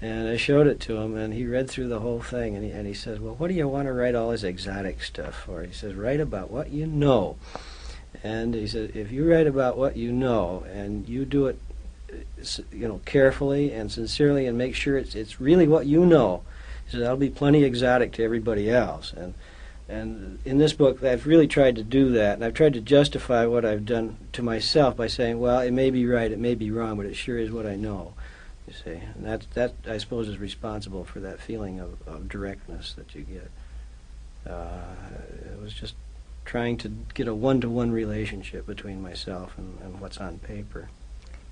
And 0.00 0.28
I 0.28 0.36
showed 0.36 0.68
it 0.68 0.78
to 0.80 0.96
him, 0.96 1.16
and 1.16 1.34
he 1.34 1.44
read 1.44 1.68
through 1.68 1.88
the 1.88 1.98
whole 1.98 2.20
thing, 2.20 2.54
and 2.54 2.64
he, 2.64 2.70
and 2.70 2.86
he 2.86 2.94
says, 2.94 3.18
Well, 3.18 3.34
what 3.34 3.48
do 3.48 3.54
you 3.54 3.66
want 3.66 3.88
to 3.88 3.92
write 3.92 4.14
all 4.14 4.30
this 4.30 4.44
exotic 4.44 5.02
stuff 5.02 5.34
for? 5.34 5.62
He 5.62 5.72
says, 5.72 5.94
Write 5.94 6.20
about 6.20 6.50
what 6.50 6.70
you 6.70 6.86
know. 6.86 7.36
And 8.22 8.54
he 8.54 8.68
said, 8.68 8.92
If 8.94 9.10
you 9.10 9.28
write 9.28 9.48
about 9.48 9.76
what 9.76 9.96
you 9.96 10.12
know, 10.12 10.64
and 10.72 11.08
you 11.08 11.24
do 11.24 11.46
it 11.46 11.58
you 12.72 12.88
know, 12.88 13.00
carefully 13.04 13.72
and 13.72 13.90
sincerely 13.90 14.46
and 14.46 14.56
make 14.56 14.74
sure 14.74 14.96
it's, 14.96 15.14
it's 15.14 15.40
really 15.40 15.66
what 15.66 15.86
you 15.86 16.06
know, 16.06 16.42
he 16.84 16.92
said, 16.92 17.00
that'll 17.02 17.16
be 17.16 17.30
plenty 17.30 17.64
exotic 17.64 18.12
to 18.12 18.24
everybody 18.24 18.70
else. 18.70 19.12
And 19.12 19.34
and 19.90 20.38
in 20.44 20.58
this 20.58 20.74
book, 20.74 21.02
I've 21.02 21.26
really 21.26 21.46
tried 21.46 21.76
to 21.76 21.82
do 21.82 22.12
that, 22.12 22.34
and 22.34 22.44
I've 22.44 22.52
tried 22.52 22.74
to 22.74 22.80
justify 22.82 23.46
what 23.46 23.64
I've 23.64 23.86
done 23.86 24.18
to 24.34 24.42
myself 24.42 24.98
by 24.98 25.06
saying, 25.06 25.40
well, 25.40 25.60
it 25.60 25.70
may 25.70 25.88
be 25.88 26.04
right, 26.04 26.30
it 26.30 26.38
may 26.38 26.54
be 26.54 26.70
wrong, 26.70 26.98
but 26.98 27.06
it 27.06 27.16
sure 27.16 27.38
is 27.38 27.50
what 27.50 27.64
I 27.64 27.74
know. 27.74 28.12
You 28.68 28.74
see, 28.74 29.00
and 29.14 29.24
that 29.24 29.50
that 29.52 29.72
I 29.88 29.96
suppose 29.96 30.28
is 30.28 30.36
responsible 30.36 31.04
for 31.04 31.20
that 31.20 31.40
feeling 31.40 31.80
of, 31.80 31.96
of 32.06 32.28
directness 32.28 32.92
that 32.98 33.14
you 33.14 33.22
get. 33.22 33.50
Uh, 34.46 34.80
it 35.54 35.58
was 35.58 35.72
just 35.72 35.94
trying 36.44 36.76
to 36.78 36.90
get 37.14 37.28
a 37.28 37.34
one-to-one 37.34 37.90
relationship 37.90 38.66
between 38.66 39.00
myself 39.00 39.56
and, 39.56 39.78
and 39.82 40.00
what's 40.00 40.18
on 40.18 40.38
paper. 40.40 40.90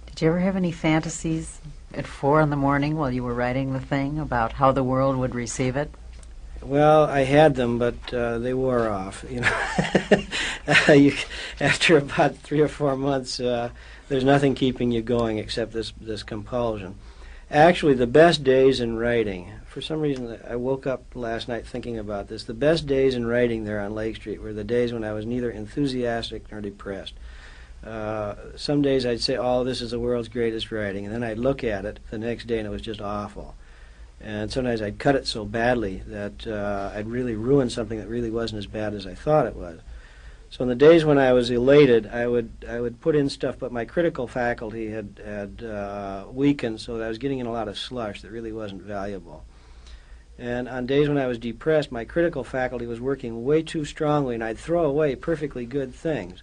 Did 0.06 0.20
you 0.20 0.28
ever 0.28 0.40
have 0.40 0.56
any 0.56 0.72
fantasies 0.72 1.58
at 1.94 2.06
four 2.06 2.42
in 2.42 2.50
the 2.50 2.56
morning 2.56 2.96
while 2.96 3.10
you 3.10 3.24
were 3.24 3.34
writing 3.34 3.72
the 3.72 3.80
thing 3.80 4.18
about 4.18 4.52
how 4.52 4.72
the 4.72 4.84
world 4.84 5.16
would 5.16 5.34
receive 5.34 5.74
it? 5.76 5.90
Well, 6.62 7.04
I 7.04 7.24
had 7.24 7.54
them, 7.54 7.78
but 7.78 8.12
uh, 8.12 8.38
they 8.38 8.52
wore 8.52 8.88
off. 8.90 9.24
You 9.30 9.40
know, 9.40 10.88
you, 10.94 11.14
after 11.60 11.96
about 11.96 12.36
three 12.36 12.60
or 12.60 12.68
four 12.68 12.94
months, 12.96 13.40
uh, 13.40 13.70
there's 14.08 14.24
nothing 14.24 14.54
keeping 14.54 14.92
you 14.92 15.02
going 15.02 15.38
except 15.38 15.72
this 15.72 15.92
this 16.00 16.22
compulsion. 16.22 16.96
Actually, 17.50 17.94
the 17.94 18.08
best 18.08 18.42
days 18.42 18.80
in 18.80 18.96
writing. 18.96 19.52
For 19.66 19.80
some 19.80 20.00
reason, 20.00 20.38
I 20.48 20.56
woke 20.56 20.86
up 20.86 21.04
last 21.14 21.46
night 21.46 21.64
thinking 21.64 21.96
about 21.96 22.26
this. 22.26 22.42
The 22.42 22.54
best 22.54 22.86
days 22.86 23.14
in 23.14 23.24
writing 23.24 23.64
there 23.64 23.80
on 23.80 23.94
Lake 23.94 24.16
Street 24.16 24.42
were 24.42 24.52
the 24.52 24.64
days 24.64 24.92
when 24.92 25.04
I 25.04 25.12
was 25.12 25.24
neither 25.24 25.50
enthusiastic 25.50 26.50
nor 26.50 26.60
depressed. 26.60 27.14
Uh, 27.84 28.34
some 28.56 28.82
days 28.82 29.06
I'd 29.06 29.20
say, 29.20 29.36
"Oh, 29.36 29.62
this 29.62 29.80
is 29.80 29.92
the 29.92 30.00
world's 30.00 30.28
greatest 30.28 30.72
writing," 30.72 31.04
and 31.04 31.14
then 31.14 31.22
I'd 31.22 31.38
look 31.38 31.62
at 31.62 31.84
it 31.84 32.00
the 32.10 32.18
next 32.18 32.48
day 32.48 32.58
and 32.58 32.66
it 32.66 32.70
was 32.70 32.82
just 32.82 33.00
awful. 33.00 33.54
And 34.20 34.50
sometimes 34.50 34.82
I'd 34.82 34.98
cut 34.98 35.14
it 35.14 35.26
so 35.26 35.44
badly 35.44 36.02
that 36.06 36.46
uh, 36.48 36.90
I'd 36.96 37.06
really 37.06 37.36
ruin 37.36 37.70
something 37.70 37.98
that 37.98 38.08
really 38.08 38.30
wasn't 38.30 38.58
as 38.58 38.66
bad 38.66 38.92
as 38.92 39.06
I 39.06 39.14
thought 39.14 39.46
it 39.46 39.54
was. 39.54 39.80
So 40.50 40.62
in 40.62 40.68
the 40.68 40.74
days 40.74 41.04
when 41.04 41.18
I 41.18 41.32
was 41.32 41.50
elated, 41.50 42.06
I 42.06 42.26
would 42.26 42.64
I 42.68 42.80
would 42.80 43.00
put 43.00 43.16
in 43.16 43.28
stuff, 43.28 43.58
but 43.58 43.72
my 43.72 43.84
critical 43.84 44.26
faculty 44.26 44.90
had 44.90 45.20
had 45.24 45.64
uh, 45.64 46.26
weakened, 46.30 46.80
so 46.80 47.00
I 47.00 47.08
was 47.08 47.18
getting 47.18 47.40
in 47.40 47.46
a 47.46 47.52
lot 47.52 47.68
of 47.68 47.76
slush 47.78 48.22
that 48.22 48.30
really 48.30 48.52
wasn't 48.52 48.82
valuable. 48.82 49.44
And 50.38 50.68
on 50.68 50.86
days 50.86 51.08
when 51.08 51.18
I 51.18 51.26
was 51.26 51.38
depressed, 51.38 51.90
my 51.90 52.04
critical 52.04 52.44
faculty 52.44 52.86
was 52.86 53.00
working 53.00 53.44
way 53.44 53.62
too 53.62 53.84
strongly, 53.84 54.34
and 54.34 54.44
I'd 54.44 54.58
throw 54.58 54.84
away 54.84 55.16
perfectly 55.16 55.64
good 55.64 55.94
things. 55.94 56.42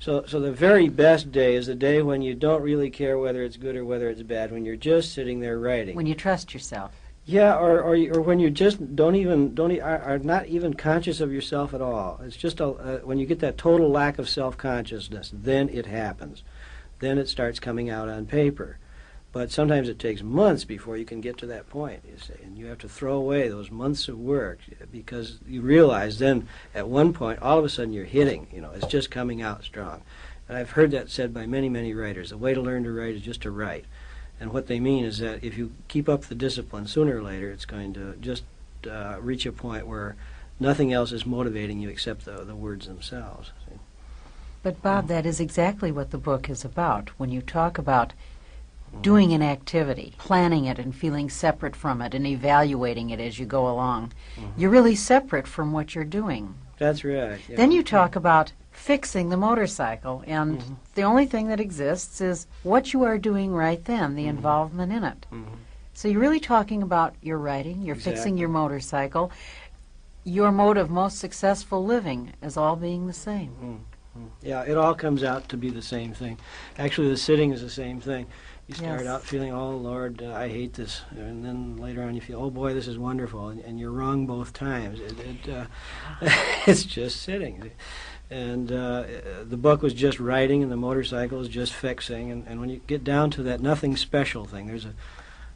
So, 0.00 0.24
so 0.26 0.40
the 0.40 0.52
very 0.52 0.88
best 0.88 1.32
day 1.32 1.54
is 1.54 1.66
the 1.66 1.74
day 1.74 2.02
when 2.02 2.22
you 2.22 2.34
don't 2.34 2.62
really 2.62 2.90
care 2.90 3.18
whether 3.18 3.42
it's 3.42 3.56
good 3.56 3.76
or 3.76 3.84
whether 3.84 4.08
it's 4.08 4.22
bad, 4.22 4.52
when 4.52 4.64
you're 4.64 4.76
just 4.76 5.12
sitting 5.12 5.40
there 5.40 5.58
writing. 5.58 5.96
When 5.96 6.06
you 6.06 6.14
trust 6.14 6.52
yourself. 6.52 6.92
Yeah, 7.28 7.58
or 7.58 7.82
or, 7.82 7.94
or 7.94 8.22
when 8.22 8.40
you 8.40 8.48
just 8.48 8.96
don't 8.96 9.14
even 9.14 9.54
don't 9.54 9.70
e- 9.70 9.82
are, 9.82 9.98
are 9.98 10.18
not 10.18 10.46
even 10.46 10.72
conscious 10.72 11.20
of 11.20 11.30
yourself 11.30 11.74
at 11.74 11.82
all. 11.82 12.18
It's 12.24 12.38
just 12.38 12.58
a, 12.58 12.68
uh, 12.68 12.98
when 13.00 13.18
you 13.18 13.26
get 13.26 13.40
that 13.40 13.58
total 13.58 13.90
lack 13.90 14.18
of 14.18 14.30
self 14.30 14.56
consciousness, 14.56 15.30
then 15.34 15.68
it 15.68 15.84
happens. 15.84 16.42
Then 17.00 17.18
it 17.18 17.28
starts 17.28 17.60
coming 17.60 17.90
out 17.90 18.08
on 18.08 18.24
paper. 18.24 18.78
But 19.30 19.50
sometimes 19.50 19.90
it 19.90 19.98
takes 19.98 20.22
months 20.22 20.64
before 20.64 20.96
you 20.96 21.04
can 21.04 21.20
get 21.20 21.36
to 21.38 21.46
that 21.48 21.68
point. 21.68 22.00
You 22.10 22.16
see, 22.16 22.42
and 22.42 22.56
you 22.56 22.64
have 22.64 22.78
to 22.78 22.88
throw 22.88 23.18
away 23.18 23.48
those 23.48 23.70
months 23.70 24.08
of 24.08 24.18
work 24.18 24.60
because 24.90 25.38
you 25.46 25.60
realize 25.60 26.18
then 26.18 26.48
at 26.74 26.88
one 26.88 27.12
point 27.12 27.42
all 27.42 27.58
of 27.58 27.64
a 27.66 27.68
sudden 27.68 27.92
you're 27.92 28.06
hitting. 28.06 28.46
You 28.54 28.62
know, 28.62 28.70
it's 28.70 28.86
just 28.86 29.10
coming 29.10 29.42
out 29.42 29.64
strong. 29.64 30.00
And 30.48 30.56
I've 30.56 30.70
heard 30.70 30.92
that 30.92 31.10
said 31.10 31.34
by 31.34 31.44
many 31.44 31.68
many 31.68 31.92
writers. 31.92 32.30
The 32.30 32.38
way 32.38 32.54
to 32.54 32.62
learn 32.62 32.84
to 32.84 32.90
write 32.90 33.16
is 33.16 33.20
just 33.20 33.42
to 33.42 33.50
write. 33.50 33.84
And 34.40 34.52
what 34.52 34.66
they 34.66 34.78
mean 34.78 35.04
is 35.04 35.18
that 35.18 35.42
if 35.42 35.58
you 35.58 35.72
keep 35.88 36.08
up 36.08 36.22
the 36.22 36.34
discipline, 36.34 36.86
sooner 36.86 37.18
or 37.18 37.22
later 37.22 37.50
it's 37.50 37.64
going 37.64 37.92
to 37.94 38.14
just 38.20 38.44
uh, 38.88 39.16
reach 39.20 39.46
a 39.46 39.52
point 39.52 39.86
where 39.86 40.16
nothing 40.60 40.92
else 40.92 41.12
is 41.12 41.26
motivating 41.26 41.80
you 41.80 41.88
except 41.88 42.24
the, 42.24 42.44
the 42.44 42.54
words 42.54 42.86
themselves. 42.86 43.52
See? 43.68 43.78
But 44.62 44.82
Bob, 44.82 45.04
mm-hmm. 45.04 45.14
that 45.14 45.26
is 45.26 45.40
exactly 45.40 45.90
what 45.90 46.10
the 46.10 46.18
book 46.18 46.48
is 46.48 46.64
about. 46.64 47.10
When 47.18 47.30
you 47.30 47.40
talk 47.40 47.78
about 47.78 48.12
doing 49.02 49.32
an 49.32 49.40
mm-hmm. 49.40 49.50
activity, 49.50 50.14
planning 50.18 50.64
it 50.64 50.78
and 50.78 50.94
feeling 50.94 51.28
separate 51.28 51.76
from 51.76 52.00
it 52.00 52.14
and 52.14 52.26
evaluating 52.26 53.10
it 53.10 53.20
as 53.20 53.38
you 53.38 53.46
go 53.46 53.68
along. 53.68 54.12
Mm-hmm. 54.36 54.60
You're 54.60 54.70
really 54.70 54.96
separate 54.96 55.46
from 55.46 55.72
what 55.72 55.94
you're 55.94 56.04
doing. 56.04 56.54
That's 56.78 57.04
right. 57.04 57.40
yeah. 57.48 57.56
Then 57.56 57.72
you 57.72 57.82
talk 57.82 58.16
about 58.16 58.52
fixing 58.78 59.28
the 59.28 59.36
motorcycle, 59.36 60.22
and 60.26 60.60
Mhm. 60.60 60.76
the 60.94 61.02
only 61.02 61.26
thing 61.26 61.48
that 61.48 61.60
exists 61.60 62.20
is 62.20 62.46
what 62.62 62.92
you 62.92 63.02
are 63.02 63.18
doing 63.18 63.52
right 63.52 63.84
then, 63.84 64.14
the 64.14 64.26
involvement 64.26 64.92
in 64.92 65.04
it. 65.04 65.26
Mhm. 65.32 65.44
So 65.94 66.06
you're 66.08 66.20
really 66.20 66.40
talking 66.40 66.82
about 66.82 67.14
your 67.20 67.38
writing, 67.38 67.82
you're 67.82 67.96
fixing 67.96 68.38
your 68.38 68.48
motorcycle, 68.48 69.32
your 70.24 70.52
mode 70.52 70.76
of 70.78 70.90
most 70.90 71.18
successful 71.18 71.84
living 71.84 72.32
as 72.40 72.56
all 72.56 72.76
being 72.76 73.06
the 73.08 73.12
same. 73.12 73.84
Yeah, 74.42 74.62
it 74.62 74.76
all 74.76 74.94
comes 74.94 75.22
out 75.22 75.48
to 75.50 75.56
be 75.56 75.70
the 75.70 75.82
same 75.82 76.12
thing. 76.12 76.38
Actually, 76.76 77.08
the 77.08 77.16
sitting 77.16 77.52
is 77.52 77.60
the 77.60 77.70
same 77.70 78.00
thing. 78.00 78.26
You 78.66 78.74
start 78.74 79.00
Yes. 79.00 79.06
out 79.06 79.22
feeling, 79.22 79.52
oh 79.52 79.76
Lord, 79.76 80.22
uh, 80.22 80.32
I 80.34 80.48
hate 80.48 80.74
this, 80.74 81.02
and 81.10 81.44
then 81.44 81.76
later 81.76 82.02
on 82.02 82.14
you 82.14 82.20
feel, 82.20 82.40
oh 82.42 82.50
boy, 82.50 82.74
this 82.74 82.86
is 82.88 82.98
wonderful, 82.98 83.48
and, 83.48 83.60
and 83.60 83.78
you're 83.80 83.92
wrong 83.92 84.26
both 84.26 84.52
times. 84.52 85.00
It, 85.00 85.16
it, 85.20 85.48
uh, 85.48 85.64
it's 86.66 86.84
just 86.84 87.22
sitting. 87.22 87.70
And 88.30 88.70
uh, 88.70 89.04
the 89.44 89.56
book 89.56 89.80
was 89.80 89.94
just 89.94 90.20
writing, 90.20 90.62
and 90.62 90.70
the 90.70 90.76
motorcycle 90.76 91.38
was 91.38 91.48
just 91.48 91.72
fixing. 91.72 92.30
And, 92.30 92.46
and 92.46 92.60
when 92.60 92.68
you 92.68 92.80
get 92.86 93.02
down 93.02 93.30
to 93.32 93.42
that 93.44 93.60
nothing 93.60 93.96
special 93.96 94.44
thing, 94.44 94.66
there's 94.66 94.84
a 94.84 94.94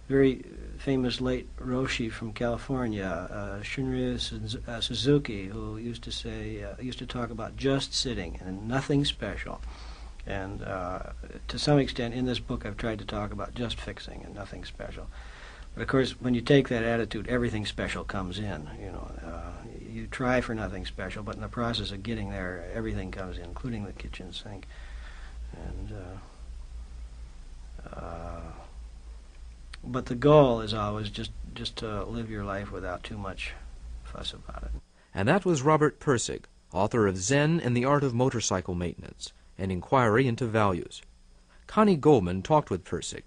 very 0.09 0.45
famous 0.79 1.21
late 1.21 1.55
Roshi 1.57 2.11
from 2.11 2.33
California, 2.33 3.29
uh, 3.31 3.63
Shunryu 3.63 4.69
uh, 4.69 4.81
Suzuki, 4.81 5.47
who 5.47 5.77
used 5.77 6.03
to 6.05 6.13
say, 6.13 6.63
uh, 6.63 6.75
used 6.81 6.99
to 6.99 7.07
talk 7.07 7.31
about 7.31 7.57
just 7.57 7.95
sitting 7.95 8.39
and 8.45 8.67
nothing 8.67 9.05
special. 9.05 9.61
And 10.27 10.63
uh, 10.63 11.01
to 11.49 11.59
some 11.59 11.79
extent, 11.79 12.15
in 12.15 12.27
this 12.27 12.39
book, 12.39 12.65
I've 12.65 12.77
tried 12.77 12.99
to 13.01 13.05
talk 13.05 13.33
about 13.33 13.55
just 13.55 13.79
fixing 13.79 14.23
and 14.25 14.35
nothing 14.35 14.65
special. 14.65 15.09
But 15.75 15.83
of 15.83 15.89
course, 15.89 16.21
when 16.21 16.35
you 16.35 16.41
take 16.41 16.69
that 16.69 16.85
attitude, 16.85 17.29
everything 17.29 17.65
special 17.67 18.05
comes 18.05 18.39
in. 18.39 18.69
You 18.79 18.93
know, 18.93 19.11
uh, 19.25 19.72
you 19.93 20.07
try 20.07 20.41
for 20.41 20.55
nothing 20.55 20.87
special, 20.87 21.23
but 21.23 21.35
in 21.35 21.41
the 21.41 21.49
process 21.49 21.91
of 21.91 22.03
getting 22.03 22.31
there, 22.31 22.65
everything 22.75 23.11
comes 23.11 23.39
in, 23.39 23.45
including 23.45 23.85
the 23.85 23.93
kitchen 23.93 24.33
sink. 24.33 24.67
And 25.53 25.93
uh, 25.93 27.97
uh, 27.97 28.41
but 29.85 30.07
the 30.07 30.15
goal 30.15 30.61
is 30.61 30.73
always 30.73 31.11
just 31.11 31.33
just 31.55 31.77
to 31.77 32.05
live 32.05 32.31
your 32.31 32.45
life 32.45 32.73
without 32.73 33.03
too 33.03 33.19
much 33.19 33.53
fuss 34.05 34.33
about 34.33 34.63
it. 34.63 34.71
And 35.15 35.29
that 35.29 35.45
was 35.45 35.63
Robert 35.63 36.01
Pirsig, 36.01 36.45
author 36.73 37.07
of 37.07 37.19
Zen 37.19 37.61
and 37.61 37.77
the 37.77 37.85
Art 37.85 38.03
of 38.03 38.15
Motorcycle 38.15 38.75
Maintenance, 38.75 39.33
an 39.59 39.71
inquiry 39.71 40.27
into 40.27 40.47
values. 40.47 41.03
Connie 41.67 41.97
Goldman 41.97 42.43
talked 42.43 42.71
with 42.71 42.85
Pirsig. 42.85 43.25